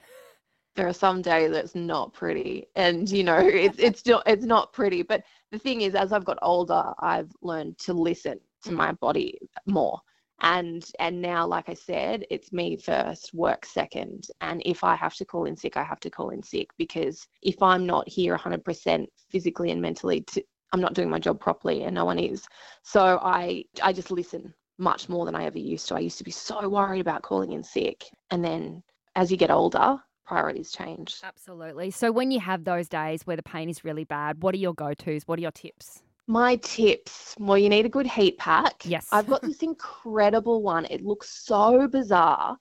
there 0.75 0.87
are 0.87 0.93
some 0.93 1.21
days 1.21 1.51
that's 1.51 1.75
not 1.75 2.13
pretty 2.13 2.65
and 2.75 3.09
you 3.09 3.23
know 3.23 3.37
it's 3.37 3.77
it's 3.79 4.05
not 4.05 4.23
it's 4.25 4.45
not 4.45 4.71
pretty 4.73 5.01
but 5.03 5.21
the 5.51 5.59
thing 5.59 5.81
is 5.81 5.95
as 5.95 6.13
i've 6.13 6.23
got 6.25 6.37
older 6.41 6.93
i've 6.99 7.31
learned 7.41 7.77
to 7.77 7.93
listen 7.93 8.39
to 8.63 8.71
my 8.71 8.91
body 8.93 9.37
more 9.65 9.99
and 10.41 10.91
and 10.99 11.21
now 11.21 11.45
like 11.45 11.69
i 11.69 11.73
said 11.73 12.25
it's 12.29 12.51
me 12.51 12.75
first 12.75 13.33
work 13.33 13.65
second 13.65 14.27
and 14.41 14.61
if 14.65 14.83
i 14.83 14.95
have 14.95 15.13
to 15.13 15.25
call 15.25 15.45
in 15.45 15.55
sick 15.55 15.77
i 15.77 15.83
have 15.83 15.99
to 15.99 16.09
call 16.09 16.29
in 16.29 16.41
sick 16.41 16.69
because 16.77 17.27
if 17.41 17.61
i'm 17.61 17.85
not 17.85 18.07
here 18.09 18.35
100% 18.37 19.05
physically 19.29 19.71
and 19.71 19.81
mentally 19.81 20.21
to, 20.21 20.43
i'm 20.73 20.81
not 20.81 20.93
doing 20.93 21.09
my 21.09 21.19
job 21.19 21.39
properly 21.39 21.83
and 21.83 21.95
no 21.95 22.05
one 22.05 22.19
is 22.19 22.43
so 22.83 23.19
i 23.21 23.63
i 23.83 23.93
just 23.93 24.11
listen 24.11 24.53
much 24.79 25.09
more 25.09 25.25
than 25.25 25.35
i 25.35 25.45
ever 25.45 25.59
used 25.59 25.87
to 25.87 25.95
i 25.95 25.99
used 25.99 26.17
to 26.17 26.23
be 26.23 26.31
so 26.31 26.67
worried 26.67 27.01
about 27.01 27.21
calling 27.21 27.51
in 27.51 27.63
sick 27.63 28.05
and 28.31 28.43
then 28.43 28.81
as 29.15 29.29
you 29.29 29.37
get 29.37 29.51
older 29.51 29.97
priorities 30.25 30.71
change 30.71 31.19
Absolutely. 31.23 31.91
So 31.91 32.11
when 32.11 32.31
you 32.31 32.39
have 32.39 32.63
those 32.63 32.87
days 32.87 33.23
where 33.23 33.35
the 33.35 33.43
pain 33.43 33.69
is 33.69 33.83
really 33.83 34.05
bad, 34.05 34.41
what 34.41 34.55
are 34.55 34.59
your 34.59 34.73
go 34.73 34.93
tos? 34.93 35.23
What 35.25 35.39
are 35.39 35.41
your 35.41 35.51
tips? 35.51 36.03
My 36.27 36.55
tips. 36.57 37.35
Well, 37.39 37.57
you 37.57 37.69
need 37.69 37.85
a 37.85 37.89
good 37.89 38.07
heat 38.07 38.37
pack. 38.37 38.83
Yes. 38.85 39.07
I've 39.11 39.27
got 39.27 39.41
this 39.41 39.59
incredible 39.63 40.61
one. 40.61 40.85
It 40.85 41.03
looks 41.03 41.29
so 41.29 41.87
bizarre. 41.87 42.57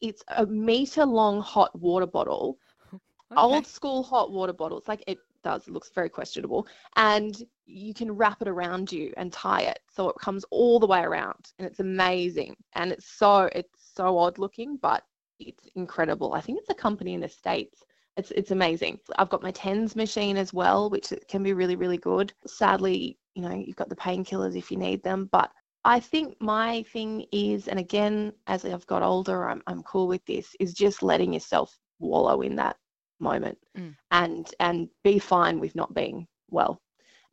It's 0.00 0.24
a 0.28 0.46
meter 0.46 1.04
long 1.04 1.40
hot 1.40 1.78
water 1.78 2.06
bottle, 2.06 2.58
old 3.36 3.66
school 3.66 4.02
hot 4.02 4.32
water 4.32 4.52
bottle. 4.52 4.78
It's 4.78 4.88
like 4.88 5.04
it 5.06 5.18
does. 5.44 5.68
It 5.68 5.72
looks 5.72 5.90
very 5.94 6.08
questionable. 6.08 6.66
And 6.96 7.40
you 7.66 7.94
can 7.94 8.10
wrap 8.10 8.42
it 8.42 8.48
around 8.48 8.90
you 8.90 9.12
and 9.16 9.32
tie 9.32 9.62
it 9.62 9.78
so 9.90 10.08
it 10.08 10.16
comes 10.20 10.44
all 10.50 10.80
the 10.80 10.86
way 10.86 11.00
around. 11.00 11.52
And 11.58 11.66
it's 11.66 11.80
amazing. 11.80 12.56
And 12.74 12.92
it's 12.92 13.06
so 13.06 13.48
it's 13.54 13.92
so 13.94 14.18
odd 14.18 14.38
looking, 14.38 14.76
but 14.76 15.04
it's 15.38 15.68
incredible. 15.74 16.34
I 16.34 16.40
think 16.40 16.58
it's 16.58 16.70
a 16.70 16.74
company 16.74 17.14
in 17.14 17.20
the 17.20 17.28
States. 17.28 17.84
It's 18.16 18.30
it's 18.32 18.50
amazing. 18.50 19.00
I've 19.18 19.30
got 19.30 19.42
my 19.42 19.50
tens 19.52 19.96
machine 19.96 20.36
as 20.36 20.52
well, 20.52 20.90
which 20.90 21.12
can 21.28 21.42
be 21.42 21.52
really, 21.54 21.76
really 21.76 21.96
good. 21.98 22.32
Sadly, 22.46 23.18
you 23.34 23.42
know, 23.42 23.54
you've 23.54 23.76
got 23.76 23.88
the 23.88 23.96
painkillers 23.96 24.56
if 24.56 24.70
you 24.70 24.76
need 24.76 25.02
them. 25.02 25.28
But 25.32 25.50
I 25.84 25.98
think 26.00 26.36
my 26.40 26.82
thing 26.92 27.26
is, 27.32 27.68
and 27.68 27.78
again, 27.78 28.32
as 28.46 28.64
I've 28.64 28.86
got 28.86 29.02
older, 29.02 29.48
I'm 29.48 29.62
I'm 29.66 29.82
cool 29.82 30.08
with 30.08 30.24
this, 30.26 30.54
is 30.60 30.74
just 30.74 31.02
letting 31.02 31.32
yourself 31.32 31.78
wallow 32.00 32.42
in 32.42 32.56
that 32.56 32.76
moment 33.20 33.58
Mm. 33.78 33.94
and 34.10 34.54
and 34.60 34.88
be 35.04 35.18
fine 35.18 35.60
with 35.60 35.74
not 35.76 35.94
being 35.94 36.26
well 36.50 36.82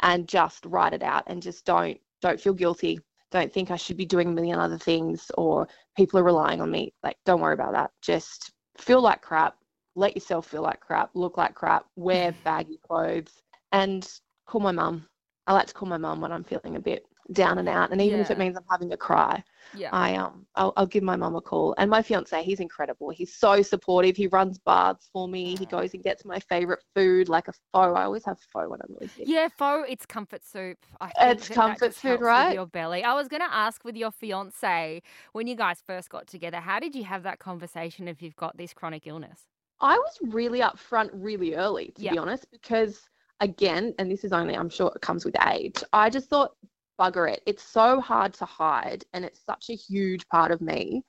and 0.01 0.27
just 0.27 0.65
write 0.65 0.93
it 0.93 1.03
out 1.03 1.23
and 1.27 1.41
just 1.41 1.65
don't 1.65 1.99
don't 2.21 2.39
feel 2.39 2.53
guilty 2.53 2.99
don't 3.31 3.51
think 3.51 3.71
i 3.71 3.75
should 3.75 3.97
be 3.97 4.05
doing 4.05 4.29
a 4.29 4.31
million 4.31 4.59
other 4.59 4.77
things 4.77 5.31
or 5.37 5.67
people 5.97 6.19
are 6.19 6.23
relying 6.23 6.61
on 6.61 6.69
me 6.71 6.93
like 7.03 7.17
don't 7.25 7.41
worry 7.41 7.53
about 7.53 7.73
that 7.73 7.91
just 8.01 8.51
feel 8.77 9.01
like 9.01 9.21
crap 9.21 9.55
let 9.99 10.15
yourself 10.15 10.47
feel 10.47 10.61
like 10.61 10.79
crap 10.79 11.09
look 11.13 11.37
like 11.37 11.53
crap 11.53 11.85
wear 11.95 12.31
baggy 12.43 12.79
clothes 12.87 13.43
and 13.71 14.07
call 14.47 14.61
my 14.61 14.71
mum 14.71 15.05
i 15.47 15.53
like 15.53 15.67
to 15.67 15.73
call 15.73 15.87
my 15.89 15.97
mum 15.97 16.21
when 16.21 16.31
i'm 16.31 16.43
feeling 16.43 16.75
a 16.75 16.79
bit 16.79 17.05
down 17.33 17.59
and 17.59 17.69
out 17.69 17.91
and 17.91 18.01
even 18.01 18.19
if 18.19 18.31
it 18.31 18.37
means 18.37 18.57
i'm 18.57 18.63
having 18.71 18.91
a 18.93 18.97
cry 18.97 19.43
Yeah. 19.73 19.89
I 19.91 20.15
um 20.15 20.47
I'll, 20.55 20.73
I'll 20.77 20.87
give 20.87 21.03
my 21.03 21.15
mum 21.15 21.35
a 21.35 21.41
call 21.41 21.75
and 21.77 21.91
my 21.91 22.01
fiance 22.01 22.41
he's 22.43 22.59
incredible 22.59 23.11
he's 23.11 23.35
so 23.35 23.61
supportive 23.61 24.15
he 24.17 24.27
runs 24.27 24.57
baths 24.57 25.09
for 25.13 25.27
me 25.27 25.55
he 25.55 25.65
goes 25.67 25.93
and 25.93 26.03
gets 26.03 26.25
my 26.25 26.39
favorite 26.39 26.83
food 26.95 27.29
like 27.29 27.47
a 27.47 27.53
pho 27.71 27.93
I 27.93 28.03
always 28.03 28.25
have 28.25 28.39
pho 28.51 28.67
when 28.69 28.79
I'm 28.81 28.95
really 28.95 29.09
sick 29.09 29.27
Yeah, 29.27 29.47
pho, 29.47 29.83
it's 29.87 30.05
comfort 30.05 30.43
soup. 30.43 30.77
It's 31.21 31.47
comfort 31.49 31.93
food, 31.93 32.21
right? 32.21 32.53
your 32.55 32.65
belly. 32.65 33.03
I 33.03 33.13
was 33.13 33.27
going 33.27 33.41
to 33.41 33.53
ask 33.53 33.83
with 33.83 33.95
your 33.95 34.11
fiance 34.11 35.01
when 35.33 35.47
you 35.47 35.55
guys 35.55 35.81
first 35.85 36.09
got 36.09 36.27
together, 36.27 36.57
how 36.57 36.79
did 36.79 36.95
you 36.95 37.03
have 37.03 37.23
that 37.23 37.39
conversation 37.39 38.07
if 38.07 38.21
you've 38.21 38.35
got 38.35 38.57
this 38.57 38.73
chronic 38.73 39.05
illness? 39.07 39.45
I 39.81 39.97
was 39.97 40.17
really 40.33 40.59
upfront 40.59 41.09
really 41.13 41.55
early 41.55 41.91
to 41.95 42.01
Yeah. 42.01 42.11
be 42.11 42.17
honest 42.17 42.47
because 42.51 43.01
again 43.39 43.93
and 43.99 44.11
this 44.11 44.23
is 44.23 44.33
only 44.33 44.55
I'm 44.55 44.69
sure 44.69 44.91
it 44.95 45.01
comes 45.01 45.25
with 45.25 45.35
age 45.47 45.83
I 45.93 46.09
just 46.09 46.29
thought 46.29 46.51
bugger 46.99 47.31
it 47.31 47.41
it's 47.45 47.63
so 47.63 48.01
hard 48.01 48.33
to 48.33 48.45
hide 48.45 49.05
and 49.13 49.23
it's 49.23 49.43
such 49.45 49.69
a 49.69 49.75
huge 49.75 50.27
part 50.27 50.51
of 50.51 50.59
me 50.61 51.03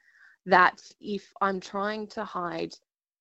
that 0.47 0.81
if 1.01 1.33
I'm 1.41 1.61
trying 1.61 2.07
to 2.09 2.25
hide 2.25 2.73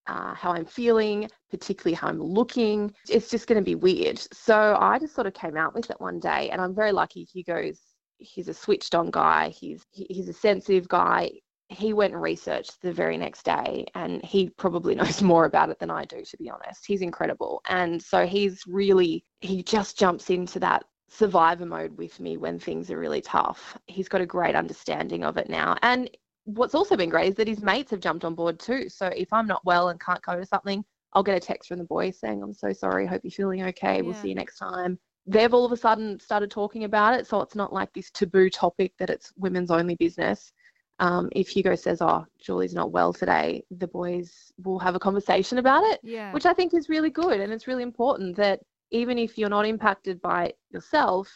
uh, 0.07 0.33
how 0.33 0.51
I'm 0.53 0.65
feeling, 0.65 1.29
particularly 1.51 1.93
how 1.93 2.07
I'm 2.07 2.21
looking, 2.21 2.91
it's 3.07 3.29
just 3.29 3.47
going 3.47 3.61
to 3.61 3.65
be 3.65 3.75
weird. 3.75 4.17
So 4.33 4.75
I 4.79 4.97
just 4.97 5.13
sort 5.13 5.27
of 5.27 5.33
came 5.33 5.55
out 5.55 5.75
with 5.75 5.89
it 5.91 6.01
one 6.01 6.19
day, 6.19 6.49
and 6.49 6.59
I'm 6.59 6.73
very 6.73 6.91
lucky. 6.91 7.23
Hugo's 7.25 7.79
he's 8.17 8.47
a 8.47 8.53
switched 8.53 8.95
on 8.95 9.11
guy. 9.11 9.49
He's 9.49 9.85
he's 9.91 10.27
a 10.27 10.33
sensitive 10.33 10.87
guy. 10.87 11.31
He 11.69 11.93
went 11.93 12.13
and 12.13 12.21
researched 12.21 12.81
the 12.81 12.91
very 12.91 13.17
next 13.17 13.43
day, 13.43 13.85
and 13.95 14.23
he 14.23 14.49
probably 14.49 14.95
knows 14.95 15.21
more 15.21 15.45
about 15.45 15.69
it 15.69 15.79
than 15.79 15.91
I 15.91 16.05
do, 16.05 16.23
to 16.23 16.37
be 16.37 16.49
honest. 16.49 16.85
He's 16.85 17.01
incredible, 17.01 17.61
and 17.69 18.01
so 18.01 18.25
he's 18.25 18.63
really 18.67 19.23
he 19.41 19.63
just 19.63 19.97
jumps 19.97 20.29
into 20.29 20.59
that 20.59 20.85
survivor 21.09 21.65
mode 21.65 21.97
with 21.97 22.19
me 22.19 22.37
when 22.37 22.59
things 22.59 22.91
are 22.91 22.99
really 22.99 23.21
tough. 23.21 23.77
He's 23.87 24.09
got 24.09 24.21
a 24.21 24.25
great 24.25 24.55
understanding 24.55 25.23
of 25.23 25.37
it 25.37 25.49
now, 25.49 25.75
and 25.81 26.09
what's 26.45 26.75
also 26.75 26.97
been 26.97 27.09
great 27.09 27.29
is 27.29 27.35
that 27.35 27.47
his 27.47 27.61
mates 27.61 27.91
have 27.91 27.99
jumped 27.99 28.25
on 28.25 28.35
board 28.35 28.59
too. 28.59 28.89
So 28.89 29.07
if 29.07 29.31
I'm 29.31 29.47
not 29.47 29.63
well 29.65 29.89
and 29.89 29.99
can't 29.99 30.21
go 30.21 30.35
to 30.39 30.45
something, 30.45 30.83
I'll 31.13 31.23
get 31.23 31.37
a 31.37 31.39
text 31.39 31.69
from 31.69 31.79
the 31.79 31.85
boys 31.85 32.19
saying, 32.19 32.41
I'm 32.41 32.53
so 32.53 32.73
sorry, 32.73 33.05
hope 33.05 33.21
you're 33.23 33.31
feeling 33.31 33.63
okay, 33.63 34.01
we'll 34.01 34.13
see 34.13 34.29
you 34.29 34.35
next 34.35 34.57
time. 34.57 34.99
They've 35.25 35.53
all 35.53 35.65
of 35.65 35.71
a 35.71 35.77
sudden 35.77 36.19
started 36.19 36.49
talking 36.49 36.85
about 36.85 37.13
it. 37.19 37.27
So 37.27 37.41
it's 37.41 37.55
not 37.55 37.73
like 37.73 37.93
this 37.93 38.09
taboo 38.11 38.49
topic 38.49 38.93
that 38.97 39.09
it's 39.09 39.31
women's 39.37 39.69
only 39.71 39.95
business. 39.95 40.51
Um, 40.99 41.29
if 41.33 41.47
Hugo 41.49 41.75
says, 41.75 42.01
Oh, 42.01 42.25
Julie's 42.39 42.73
not 42.73 42.91
well 42.91 43.13
today, 43.13 43.63
the 43.71 43.87
boys 43.87 44.51
will 44.63 44.79
have 44.79 44.95
a 44.95 44.99
conversation 44.99 45.57
about 45.57 45.83
it, 45.85 45.99
Yeah. 46.03 46.33
which 46.33 46.45
I 46.45 46.53
think 46.53 46.73
is 46.73 46.89
really 46.89 47.09
good. 47.09 47.39
And 47.39 47.53
it's 47.53 47.67
really 47.67 47.83
important 47.83 48.35
that 48.37 48.59
even 48.91 49.17
if 49.17 49.37
you're 49.37 49.49
not 49.49 49.65
impacted 49.65 50.21
by 50.21 50.47
it 50.47 50.57
yourself, 50.71 51.31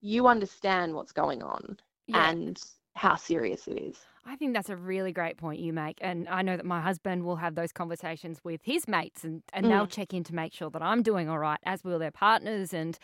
you 0.00 0.26
understand 0.26 0.94
what's 0.94 1.12
going 1.12 1.42
on 1.42 1.76
yeah. 2.06 2.30
and 2.30 2.60
how 2.94 3.16
serious 3.16 3.66
it 3.66 3.78
is. 3.78 3.98
I 4.26 4.36
think 4.36 4.52
that's 4.52 4.68
a 4.68 4.76
really 4.76 5.12
great 5.12 5.38
point 5.38 5.60
you 5.60 5.72
make. 5.72 5.98
And 6.02 6.28
I 6.28 6.42
know 6.42 6.56
that 6.56 6.66
my 6.66 6.80
husband 6.80 7.24
will 7.24 7.36
have 7.36 7.54
those 7.54 7.72
conversations 7.72 8.38
with 8.44 8.60
his 8.64 8.86
mates 8.86 9.24
and, 9.24 9.42
and 9.52 9.66
they'll 9.70 9.86
Mm. 9.86 9.90
check 9.90 10.12
in 10.12 10.24
to 10.24 10.34
make 10.34 10.52
sure 10.52 10.68
that 10.70 10.82
I'm 10.82 11.02
doing 11.02 11.28
all 11.28 11.38
right, 11.38 11.58
as 11.64 11.82
will 11.84 11.98
their 11.98 12.10
partners. 12.10 12.74
And 12.74 12.98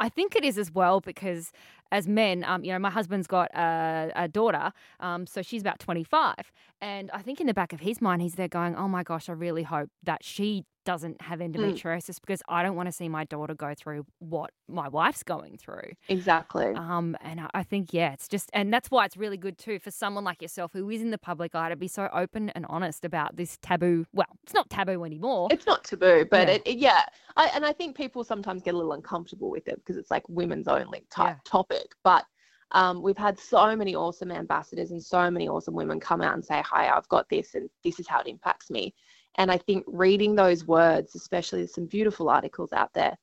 I 0.00 0.08
think 0.08 0.34
it 0.34 0.44
is 0.44 0.58
as 0.58 0.72
well 0.72 1.00
because 1.00 1.52
as 1.92 2.08
men, 2.08 2.42
um, 2.44 2.64
you 2.64 2.72
know, 2.72 2.80
my 2.80 2.90
husband's 2.90 3.28
got 3.28 3.48
a, 3.54 4.10
a 4.16 4.26
daughter, 4.28 4.72
um, 4.98 5.26
so 5.26 5.40
she's 5.40 5.62
about 5.62 5.78
25. 5.78 6.34
And 6.80 7.10
I 7.12 7.22
think 7.22 7.40
in 7.40 7.46
the 7.46 7.54
back 7.54 7.72
of 7.72 7.80
his 7.80 8.00
mind, 8.02 8.22
he's 8.22 8.34
there 8.34 8.48
going, 8.48 8.74
oh 8.74 8.88
my 8.88 9.04
gosh, 9.04 9.28
I 9.28 9.32
really 9.32 9.62
hope 9.62 9.90
that 10.02 10.24
she 10.24 10.64
doesn't 10.86 11.20
have 11.20 11.40
endometriosis 11.40 12.18
because 12.20 12.40
I 12.48 12.62
don't 12.62 12.76
want 12.76 12.86
to 12.86 12.92
see 12.92 13.08
my 13.10 13.24
daughter 13.24 13.54
go 13.54 13.74
through 13.74 14.06
what 14.20 14.50
my 14.68 14.88
wife's 14.88 15.22
going 15.22 15.58
through. 15.58 15.90
Exactly. 16.08 16.72
Um, 16.74 17.16
and 17.20 17.40
I- 17.40 17.50
I 17.52 17.62
think, 17.64 17.92
yeah, 17.92 18.12
it's 18.12 18.28
just, 18.28 18.48
and 18.54 18.72
that's 18.72 18.90
why 18.90 19.04
it's 19.04 19.16
really 19.16 19.36
good 19.36 19.58
too 19.58 19.78
for 19.80 19.90
someone 19.90 20.24
like 20.24 20.40
yourself 20.40 20.72
who 20.72 20.88
is 20.88 21.02
in 21.02 21.10
the 21.10 21.18
public 21.18 21.54
eye 21.54 21.68
to 21.68 21.76
be 21.76 21.88
so 21.88 22.08
open 22.12 22.50
and 22.50 22.64
honest 22.68 23.04
about 23.04 23.36
this 23.36 23.58
taboo. 23.60 24.06
Well, 24.14 24.28
it's 24.44 24.54
not 24.54 24.70
taboo 24.70 25.04
anymore. 25.04 25.48
It's 25.50 25.66
not 25.66 25.84
taboo, 25.84 26.24
but 26.30 26.48
Yeah. 26.48 26.54
it, 26.54 26.62
it- 26.64 26.78
yeah. 26.78 27.02
I, 27.36 27.48
and 27.48 27.66
I 27.66 27.72
think 27.72 27.96
people 27.96 28.22
sometimes 28.24 28.62
get 28.62 28.72
a 28.74 28.76
little 28.78 28.92
uncomfortable 28.92 29.50
with 29.50 29.66
it 29.68 29.76
because 29.76 29.96
it's 29.96 30.10
like 30.10 30.22
women's 30.28 30.68
only 30.68 31.04
type 31.10 31.36
Yeah. 31.36 31.40
topic. 31.44 31.94
But 32.04 32.24
um, 32.72 33.02
we've 33.02 33.16
had 33.18 33.38
so 33.38 33.74
many 33.76 33.94
awesome 33.94 34.30
ambassadors 34.32 34.90
and 34.92 35.02
so 35.02 35.30
many 35.30 35.48
awesome 35.48 35.74
women 35.74 36.00
come 36.00 36.20
out 36.20 36.34
and 36.34 36.44
say, 36.44 36.62
"Hi, 36.62 36.88
I've 36.88 37.08
got 37.08 37.28
this, 37.28 37.54
and 37.54 37.70
this 37.84 38.00
is 38.00 38.08
how 38.08 38.20
it 38.20 38.26
impacts 38.26 38.70
me." 38.70 38.92
And 39.38 39.50
I 39.50 39.58
think 39.58 39.84
reading 39.86 40.34
those 40.34 40.66
words, 40.66 41.14
especially 41.14 41.60
there's 41.60 41.74
some 41.74 41.86
beautiful 41.86 42.28
articles 42.28 42.72
out 42.72 42.92
there, 42.94 43.16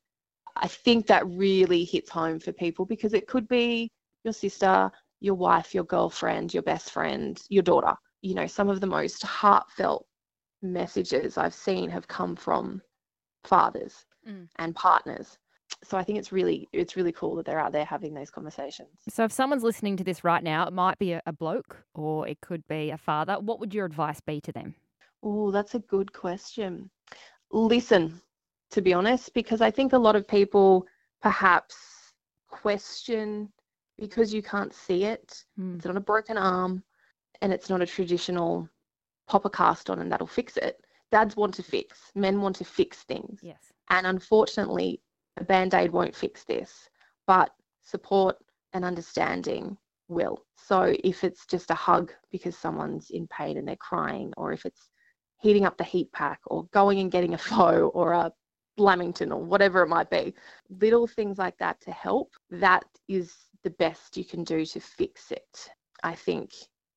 I 0.55 0.67
think 0.67 1.07
that 1.07 1.27
really 1.27 1.83
hits 1.83 2.09
home 2.09 2.39
for 2.39 2.51
people 2.51 2.85
because 2.85 3.13
it 3.13 3.27
could 3.27 3.47
be 3.47 3.91
your 4.23 4.33
sister, 4.33 4.91
your 5.19 5.35
wife, 5.35 5.73
your 5.73 5.85
girlfriend, 5.85 6.53
your 6.53 6.63
best 6.63 6.91
friend, 6.91 7.41
your 7.49 7.63
daughter. 7.63 7.95
You 8.21 8.35
know, 8.35 8.47
some 8.47 8.69
of 8.69 8.79
the 8.79 8.87
most 8.87 9.23
heartfelt 9.23 10.05
messages 10.61 11.37
I've 11.37 11.53
seen 11.53 11.89
have 11.89 12.07
come 12.07 12.35
from 12.35 12.81
fathers 13.43 14.05
Mm. 14.27 14.47
and 14.57 14.73
partners. 14.73 15.37
So 15.83 15.97
I 15.97 16.03
think 16.03 16.17
it's 16.17 16.31
really 16.31 16.69
it's 16.71 16.95
really 16.95 17.11
cool 17.11 17.35
that 17.35 17.45
they're 17.45 17.59
out 17.59 17.73
there 17.73 17.83
having 17.83 18.13
those 18.13 18.29
conversations. 18.29 19.01
So 19.09 19.25
if 19.25 19.33
someone's 19.33 19.63
listening 19.63 19.97
to 19.97 20.03
this 20.03 20.23
right 20.23 20.43
now, 20.43 20.65
it 20.65 20.71
might 20.71 20.97
be 20.97 21.11
a, 21.11 21.21
a 21.25 21.33
bloke 21.33 21.83
or 21.93 22.25
it 22.25 22.39
could 22.39 22.65
be 22.67 22.89
a 22.89 22.97
father. 22.97 23.35
What 23.39 23.59
would 23.59 23.73
your 23.73 23.85
advice 23.85 24.21
be 24.21 24.39
to 24.41 24.51
them? 24.53 24.75
Oh, 25.23 25.51
that's 25.51 25.75
a 25.75 25.79
good 25.79 26.11
question. 26.11 26.89
Listen, 27.51 28.21
to 28.71 28.81
be 28.81 28.93
honest, 28.93 29.33
because 29.33 29.61
I 29.61 29.71
think 29.71 29.93
a 29.93 29.97
lot 29.97 30.15
of 30.15 30.27
people 30.27 30.85
perhaps 31.21 31.75
question 32.49 33.49
because 33.97 34.33
you 34.33 34.43
can't 34.43 34.73
see 34.73 35.05
it. 35.05 35.43
Hmm. 35.55 35.75
It's 35.75 35.85
not 35.85 35.97
a 35.97 36.01
broken 36.01 36.37
arm 36.37 36.83
and 37.41 37.53
it's 37.53 37.69
not 37.69 37.81
a 37.81 37.85
traditional 37.85 38.67
pop 39.27 39.45
a 39.45 39.49
cast 39.49 39.89
on 39.89 39.99
and 39.99 40.11
that'll 40.11 40.27
fix 40.27 40.57
it. 40.57 40.83
dads 41.11 41.35
want 41.35 41.53
to 41.53 41.63
fix, 41.63 42.11
men 42.15 42.41
want 42.41 42.55
to 42.57 42.65
fix 42.65 43.03
things. 43.03 43.39
Yes. 43.41 43.71
And 43.89 44.07
unfortunately, 44.07 44.99
a 45.37 45.43
band 45.43 45.73
aid 45.73 45.91
won't 45.91 46.15
fix 46.15 46.43
this, 46.43 46.89
but 47.27 47.51
support 47.81 48.35
and 48.73 48.83
understanding 48.83 49.77
will. 50.07 50.43
So 50.55 50.95
if 51.03 51.23
it's 51.23 51.45
just 51.45 51.71
a 51.71 51.75
hug 51.75 52.11
because 52.31 52.57
someone's 52.57 53.11
in 53.11 53.27
pain 53.27 53.57
and 53.57 53.67
they're 53.67 53.75
crying, 53.75 54.33
or 54.37 54.51
if 54.51 54.65
it's 54.65 54.89
heating 55.43 55.65
up 55.65 55.77
the 55.77 55.83
heat 55.83 56.11
pack, 56.13 56.39
or 56.47 56.63
going 56.71 56.99
and 56.99 57.11
getting 57.11 57.33
a 57.33 57.37
pho 57.37 57.87
or 57.93 58.13
a 58.13 58.31
Lamington 58.77 59.31
or 59.31 59.43
whatever 59.43 59.83
it 59.83 59.89
might 59.89 60.09
be, 60.09 60.33
little 60.69 61.05
things 61.05 61.37
like 61.37 61.57
that 61.59 61.79
to 61.81 61.91
help, 61.91 62.31
that 62.49 62.85
is 63.07 63.35
the 63.63 63.69
best 63.71 64.17
you 64.17 64.25
can 64.25 64.43
do 64.43 64.65
to 64.65 64.79
fix 64.79 65.31
it, 65.31 65.69
I 66.01 66.15
think 66.15 66.51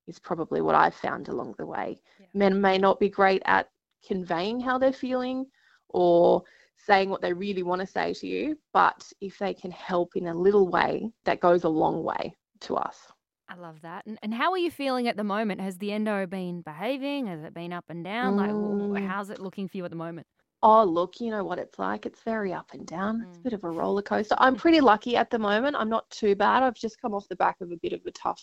is 0.07 0.19
probably 0.21 0.61
what 0.61 0.77
I've 0.77 0.95
found 0.95 1.29
along 1.29 1.57
the 1.59 1.67
way. 1.67 2.01
Yeah. 2.21 2.27
Men 2.33 2.61
may 2.61 2.79
not 2.79 3.01
be 3.01 3.09
great 3.09 3.43
at 3.45 3.69
conveying 4.07 4.61
how 4.61 4.79
they're 4.79 4.93
feeling 4.93 5.47
or 5.89 6.45
saying 6.77 7.11
what 7.11 7.21
they 7.21 7.33
really 7.33 7.65
want 7.65 7.81
to 7.81 7.87
say 7.87 8.15
to 8.15 8.27
you, 8.27 8.57
but 8.73 9.13
if 9.21 9.39
they 9.39 9.53
can 9.53 9.73
help 9.73 10.15
in 10.15 10.29
a 10.29 10.35
little 10.35 10.69
way, 10.69 11.11
that 11.25 11.41
goes 11.41 11.65
a 11.65 11.69
long 11.69 12.05
way 12.05 12.33
to 12.61 12.77
us. 12.77 13.09
I 13.49 13.57
love 13.57 13.81
that. 13.83 14.07
And, 14.07 14.19
and 14.23 14.35
how 14.35 14.53
are 14.53 14.59
you 14.59 14.71
feeling 14.71 15.09
at 15.09 15.17
the 15.17 15.25
moment? 15.25 15.61
Has 15.61 15.79
the 15.79 15.93
endo 15.93 16.27
been 16.27 16.63
behaving? 16.63 17.27
Has 17.27 17.43
it 17.43 17.55
been 17.55 17.73
up 17.73 17.85
and 17.89 18.05
down? 18.05 18.37
Mm. 18.37 18.93
Like, 18.93 19.05
how's 19.05 19.31
it 19.31 19.39
looking 19.39 19.69
for 19.69 19.77
you 19.77 19.85
at 19.85 19.91
the 19.91 19.97
moment? 19.97 20.27
Oh, 20.63 20.85
look, 20.85 21.21
you 21.21 21.31
know 21.31 21.45
what 21.45 21.59
it's 21.59 21.79
like. 21.79 22.07
It's 22.07 22.23
very 22.23 22.53
up 22.53 22.71
and 22.73 22.87
down. 22.87 23.21
Mm. 23.21 23.29
It's 23.29 23.37
a 23.37 23.41
mm. 23.41 23.45
bit 23.45 23.53
of 23.53 23.65
a 23.65 23.71
roller 23.71 24.03
coaster. 24.03 24.35
I'm 24.39 24.57
pretty 24.65 24.81
lucky 24.81 25.17
at 25.17 25.31
the 25.31 25.39
moment. 25.39 25.77
I'm 25.79 25.89
not 25.89 26.09
too 26.11 26.35
bad. 26.35 26.63
I've 26.63 26.75
just 26.75 27.01
come 27.01 27.15
off 27.15 27.29
the 27.29 27.37
back 27.37 27.57
of 27.61 27.71
a 27.71 27.77
bit 27.77 27.93
of 27.93 28.01
a 28.07 28.11
tough, 28.11 28.43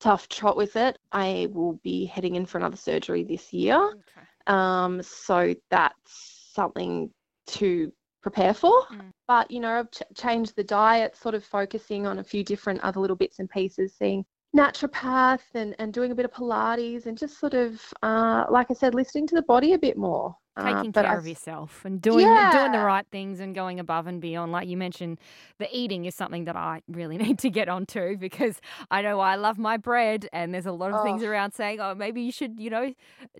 tough 0.00 0.28
trot 0.28 0.56
with 0.56 0.76
it. 0.76 0.98
I 1.12 1.48
will 1.52 1.80
be 1.82 2.04
heading 2.04 2.34
in 2.34 2.46
for 2.46 2.58
another 2.58 2.76
surgery 2.76 3.24
this 3.24 3.52
year. 3.52 3.78
Okay. 3.78 4.26
Um, 4.46 5.02
so 5.02 5.54
that's 5.70 6.50
something 6.52 7.10
to 7.46 7.92
prepare 8.22 8.54
for. 8.54 8.82
Mm. 8.92 9.12
But, 9.26 9.50
you 9.50 9.60
know, 9.60 9.80
I've 9.80 9.90
ch- 9.90 10.02
changed 10.14 10.56
the 10.56 10.64
diet, 10.64 11.16
sort 11.16 11.34
of 11.34 11.44
focusing 11.44 12.06
on 12.06 12.18
a 12.18 12.24
few 12.24 12.44
different 12.44 12.80
other 12.80 13.00
little 13.00 13.16
bits 13.16 13.38
and 13.38 13.48
pieces, 13.48 13.94
seeing 13.98 14.24
naturopath 14.56 15.40
and, 15.54 15.74
and 15.78 15.92
doing 15.92 16.10
a 16.10 16.14
bit 16.14 16.24
of 16.24 16.32
Pilates 16.32 17.06
and 17.06 17.16
just 17.16 17.38
sort 17.38 17.54
of, 17.54 17.80
uh, 18.02 18.46
like 18.50 18.66
I 18.70 18.74
said, 18.74 18.94
listening 18.94 19.26
to 19.28 19.34
the 19.34 19.42
body 19.42 19.72
a 19.72 19.78
bit 19.78 19.96
more. 19.96 20.36
Uh, 20.56 20.64
Taking 20.64 20.90
uh, 20.90 21.02
care 21.02 21.12
I, 21.12 21.16
of 21.16 21.26
yourself 21.28 21.84
and 21.84 22.02
doing 22.02 22.26
yeah. 22.26 22.50
doing 22.52 22.72
the 22.72 22.84
right 22.84 23.06
things 23.12 23.38
and 23.38 23.54
going 23.54 23.78
above 23.78 24.08
and 24.08 24.20
beyond. 24.20 24.50
Like 24.50 24.66
you 24.66 24.76
mentioned, 24.76 25.18
the 25.58 25.68
eating 25.72 26.06
is 26.06 26.16
something 26.16 26.44
that 26.46 26.56
I 26.56 26.82
really 26.88 27.16
need 27.24 27.38
to 27.40 27.50
get 27.50 27.68
onto 27.68 28.16
because 28.16 28.60
I 28.90 29.00
know 29.02 29.20
I 29.20 29.36
love 29.36 29.58
my 29.58 29.76
bread 29.76 30.28
and 30.32 30.52
there's 30.52 30.66
a 30.66 30.72
lot 30.72 30.90
of 30.90 31.00
oh. 31.00 31.04
things 31.04 31.22
around 31.22 31.52
saying, 31.52 31.78
oh, 31.80 31.94
maybe 31.94 32.22
you 32.22 32.32
should, 32.32 32.58
you 32.58 32.70
know, 32.70 32.92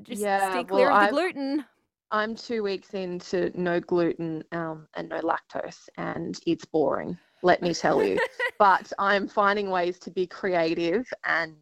just 0.02 0.22
yeah, 0.22 0.50
stay 0.52 0.62
clear 0.62 0.86
well, 0.86 0.94
of 0.94 1.00
the 1.00 1.06
I've, 1.06 1.10
gluten. 1.10 1.64
I'm 2.12 2.34
two 2.34 2.62
weeks 2.62 2.94
into 2.94 3.52
no 3.54 3.78
gluten 3.80 4.42
um, 4.52 4.88
and 4.94 5.08
no 5.08 5.20
lactose, 5.20 5.88
and 5.96 6.38
it's 6.46 6.64
boring, 6.64 7.16
let 7.42 7.62
me 7.62 7.72
tell 7.72 8.04
you. 8.04 8.18
but 8.58 8.92
I'm 8.98 9.28
finding 9.28 9.70
ways 9.70 9.98
to 10.00 10.10
be 10.10 10.26
creative, 10.26 11.06
and 11.24 11.56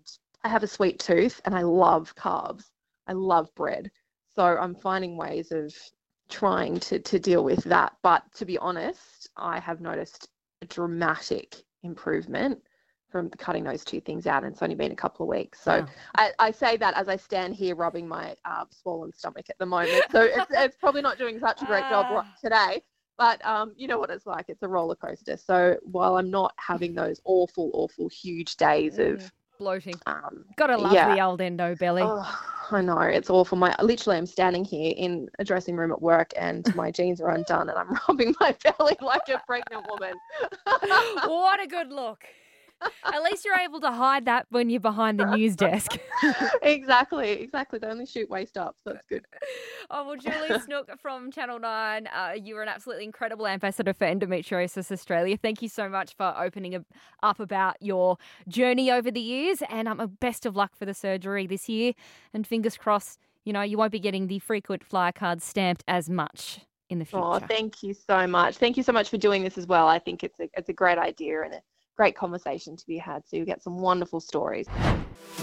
I 0.44 0.48
have 0.48 0.62
a 0.62 0.68
sweet 0.68 0.98
tooth, 0.98 1.40
and 1.44 1.54
I 1.54 1.62
love 1.62 2.14
carbs. 2.16 2.64
I 3.06 3.12
love 3.12 3.54
bread. 3.54 3.90
So 4.34 4.42
I'm 4.42 4.74
finding 4.74 5.16
ways 5.16 5.52
of 5.52 5.74
trying 6.30 6.78
to, 6.80 6.98
to 6.98 7.18
deal 7.18 7.44
with 7.44 7.64
that. 7.64 7.94
But 8.02 8.22
to 8.36 8.46
be 8.46 8.56
honest, 8.58 9.28
I 9.36 9.60
have 9.60 9.80
noticed 9.80 10.28
a 10.62 10.66
dramatic 10.66 11.56
improvement 11.82 12.62
from 13.10 13.30
cutting 13.30 13.64
those 13.64 13.84
two 13.84 14.00
things 14.00 14.26
out, 14.26 14.44
and 14.44 14.52
it's 14.52 14.62
only 14.62 14.74
been 14.74 14.92
a 14.92 14.96
couple 14.96 15.24
of 15.24 15.36
weeks. 15.36 15.60
So 15.60 15.86
I, 16.16 16.32
I, 16.38 16.50
say 16.50 16.76
that 16.76 16.94
as 16.94 17.08
I 17.08 17.16
stand 17.16 17.54
here 17.54 17.74
rubbing 17.74 18.06
my 18.06 18.34
uh, 18.44 18.64
swollen 18.70 19.12
stomach 19.12 19.46
at 19.48 19.58
the 19.58 19.66
moment. 19.66 20.04
So 20.10 20.22
it's, 20.22 20.46
it's, 20.50 20.76
probably 20.76 21.02
not 21.02 21.18
doing 21.18 21.40
such 21.40 21.62
a 21.62 21.64
great 21.64 21.88
job 21.88 22.06
ah. 22.10 22.34
today. 22.42 22.82
But 23.16 23.44
um, 23.44 23.72
you 23.76 23.88
know 23.88 23.98
what 23.98 24.10
it's 24.10 24.26
like. 24.26 24.46
It's 24.48 24.62
a 24.62 24.68
roller 24.68 24.94
coaster. 24.94 25.36
So 25.36 25.76
while 25.82 26.16
I'm 26.18 26.30
not 26.30 26.54
having 26.56 26.94
those 26.94 27.20
awful, 27.24 27.70
awful, 27.74 28.08
huge 28.08 28.56
days 28.56 28.96
mm, 28.96 29.14
of 29.14 29.32
bloating, 29.58 29.96
um, 30.06 30.44
gotta 30.56 30.76
love 30.76 30.92
yeah. 30.92 31.14
the 31.14 31.20
old 31.20 31.40
endo 31.40 31.74
belly. 31.74 32.02
Oh, 32.04 32.40
I 32.70 32.80
know 32.80 33.00
it's 33.00 33.28
awful. 33.28 33.58
My 33.58 33.74
literally, 33.82 34.18
I'm 34.18 34.26
standing 34.26 34.64
here 34.64 34.94
in 34.96 35.28
a 35.40 35.44
dressing 35.44 35.74
room 35.74 35.90
at 35.90 36.00
work, 36.00 36.32
and 36.38 36.72
my 36.76 36.92
jeans 36.92 37.20
are 37.20 37.30
undone, 37.30 37.68
and 37.68 37.76
I'm 37.76 37.98
rubbing 38.08 38.36
my 38.40 38.54
belly 38.62 38.96
like 39.00 39.28
a 39.28 39.42
pregnant 39.46 39.86
woman. 39.88 40.14
what 41.26 41.60
a 41.60 41.66
good 41.66 41.90
look. 41.90 42.24
At 43.04 43.22
least 43.22 43.44
you're 43.44 43.58
able 43.58 43.80
to 43.80 43.90
hide 43.90 44.24
that 44.26 44.46
when 44.50 44.70
you're 44.70 44.80
behind 44.80 45.18
the 45.18 45.24
news 45.24 45.56
desk. 45.56 45.98
exactly, 46.62 47.30
exactly. 47.30 47.78
They 47.78 47.88
only 47.88 48.06
shoot 48.06 48.28
waist 48.30 48.56
up, 48.56 48.76
so 48.84 48.92
that's 48.92 49.06
good. 49.06 49.24
Oh, 49.90 50.06
well, 50.06 50.16
Julie 50.16 50.60
Snook 50.60 50.90
from 51.00 51.32
Channel 51.32 51.60
9, 51.60 52.08
uh, 52.08 52.32
you 52.36 52.54
are 52.58 52.62
an 52.62 52.68
absolutely 52.68 53.04
incredible 53.04 53.46
ambassador 53.46 53.94
for 53.94 54.06
Endometriosis 54.06 54.92
Australia. 54.92 55.38
Thank 55.38 55.62
you 55.62 55.68
so 55.70 55.88
much 55.88 56.14
for 56.14 56.34
opening 56.38 56.84
up 57.22 57.40
about 57.40 57.76
your 57.80 58.18
journey 58.48 58.90
over 58.90 59.10
the 59.10 59.20
years, 59.20 59.62
and 59.70 59.88
um, 59.88 60.18
best 60.20 60.44
of 60.44 60.56
luck 60.56 60.76
for 60.76 60.84
the 60.84 60.92
surgery 60.92 61.46
this 61.46 61.70
year. 61.70 61.94
And 62.34 62.46
fingers 62.46 62.76
crossed, 62.76 63.18
you 63.44 63.54
know, 63.54 63.62
you 63.62 63.78
won't 63.78 63.92
be 63.92 63.98
getting 63.98 64.26
the 64.26 64.40
frequent 64.40 64.84
flyer 64.84 65.12
cards 65.12 65.42
stamped 65.42 65.84
as 65.88 66.10
much 66.10 66.60
in 66.90 66.98
the 66.98 67.06
future. 67.06 67.24
Oh, 67.24 67.38
thank 67.38 67.82
you 67.82 67.94
so 67.94 68.26
much. 68.26 68.58
Thank 68.58 68.76
you 68.76 68.82
so 68.82 68.92
much 68.92 69.08
for 69.08 69.16
doing 69.16 69.42
this 69.42 69.56
as 69.56 69.66
well. 69.66 69.88
I 69.88 69.98
think 69.98 70.22
it's 70.22 70.38
a, 70.38 70.50
it's 70.54 70.68
a 70.68 70.74
great 70.74 70.98
idea 70.98 71.42
and 71.42 71.54
great 71.98 72.16
conversation 72.16 72.76
to 72.76 72.86
be 72.86 72.96
had. 72.96 73.26
So 73.26 73.36
you 73.36 73.44
get 73.44 73.60
some 73.60 73.80
wonderful 73.80 74.20
stories. 74.20 74.68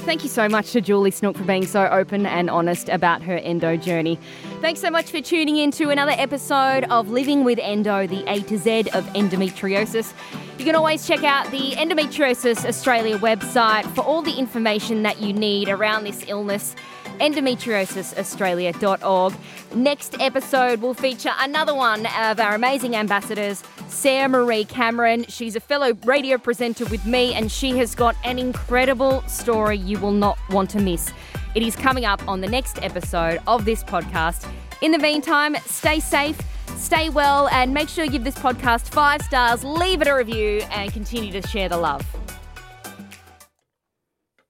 Thank 0.06 0.24
you 0.24 0.30
so 0.30 0.48
much 0.48 0.72
to 0.72 0.80
Julie 0.80 1.12
Snook 1.12 1.38
for 1.38 1.44
being 1.44 1.66
so 1.66 1.86
open 1.88 2.26
and 2.26 2.50
honest 2.50 2.88
about 2.88 3.22
her 3.24 3.38
endo 3.38 3.76
journey. 3.76 4.18
Thanks 4.62 4.80
so 4.80 4.90
much 4.90 5.12
for 5.12 5.20
tuning 5.20 5.58
in 5.58 5.72
to 5.72 5.90
another 5.90 6.14
episode 6.16 6.86
of 6.86 7.10
Living 7.10 7.44
with 7.44 7.60
Endo, 7.60 8.08
the 8.08 8.24
A 8.32 8.40
to 8.44 8.58
Z 8.58 8.86
of 8.94 9.06
endometriosis. 9.08 10.14
You 10.58 10.64
can 10.64 10.76
always 10.76 11.06
check 11.06 11.26
out 11.26 11.52
the 11.52 11.72
Endometriosis 11.72 12.66
Australia 12.66 13.18
website 13.18 13.84
for 13.94 14.02
all 14.02 14.22
the 14.22 14.36
information 14.36 15.04
that 15.04 15.22
you 15.22 15.34
need 15.34 15.68
around 15.68 16.06
this 16.06 16.24
illness 16.30 16.74
endometriosisaustralia.org. 17.20 19.34
Next 19.74 20.22
episode 20.22 20.82
will 20.82 20.94
feature 20.94 21.32
another 21.40 21.74
one 21.74 22.06
of 22.18 22.40
our 22.40 22.54
amazing 22.56 22.96
ambassadors, 22.96 23.64
Sarah 23.88 24.30
Marie 24.30 24.66
Cameron. 24.66 25.26
She's 25.28 25.56
a 25.56 25.60
fellow 25.60 25.94
radio 26.06 26.38
presenter 26.38 26.86
with 26.86 27.06
me, 27.06 27.34
and 27.34 27.52
she 27.52 27.78
has 27.78 27.96
got 27.96 28.16
an 28.24 28.40
incredible 28.40 29.22
story 29.28 29.78
you 29.78 30.00
will 30.00 30.12
not 30.12 30.38
want 30.50 30.70
to 30.72 30.80
miss. 30.80 31.12
It 31.56 31.64
is 31.64 31.76
coming 31.76 32.06
up 32.06 32.26
on 32.28 32.42
the 32.42 32.48
next 32.48 32.82
episode 32.84 33.40
of 33.48 33.66
this 33.66 33.84
podcast. 33.84 34.48
In 34.82 34.92
the 34.92 35.00
meantime, 35.00 35.56
stay 35.66 36.00
safe, 36.00 36.40
stay 36.76 37.10
well, 37.10 37.48
and 37.50 37.74
make 37.74 37.90
sure 37.90 38.04
you 38.06 38.12
give 38.12 38.24
this 38.24 38.36
podcast 38.36 38.90
five 38.90 39.22
stars, 39.22 39.64
leave 39.64 40.02
it 40.02 40.08
a 40.08 40.14
review, 40.14 40.62
and 40.72 40.92
continue 40.92 41.32
to 41.32 41.48
share 41.48 41.70
the 41.70 41.78
love. 41.78 42.06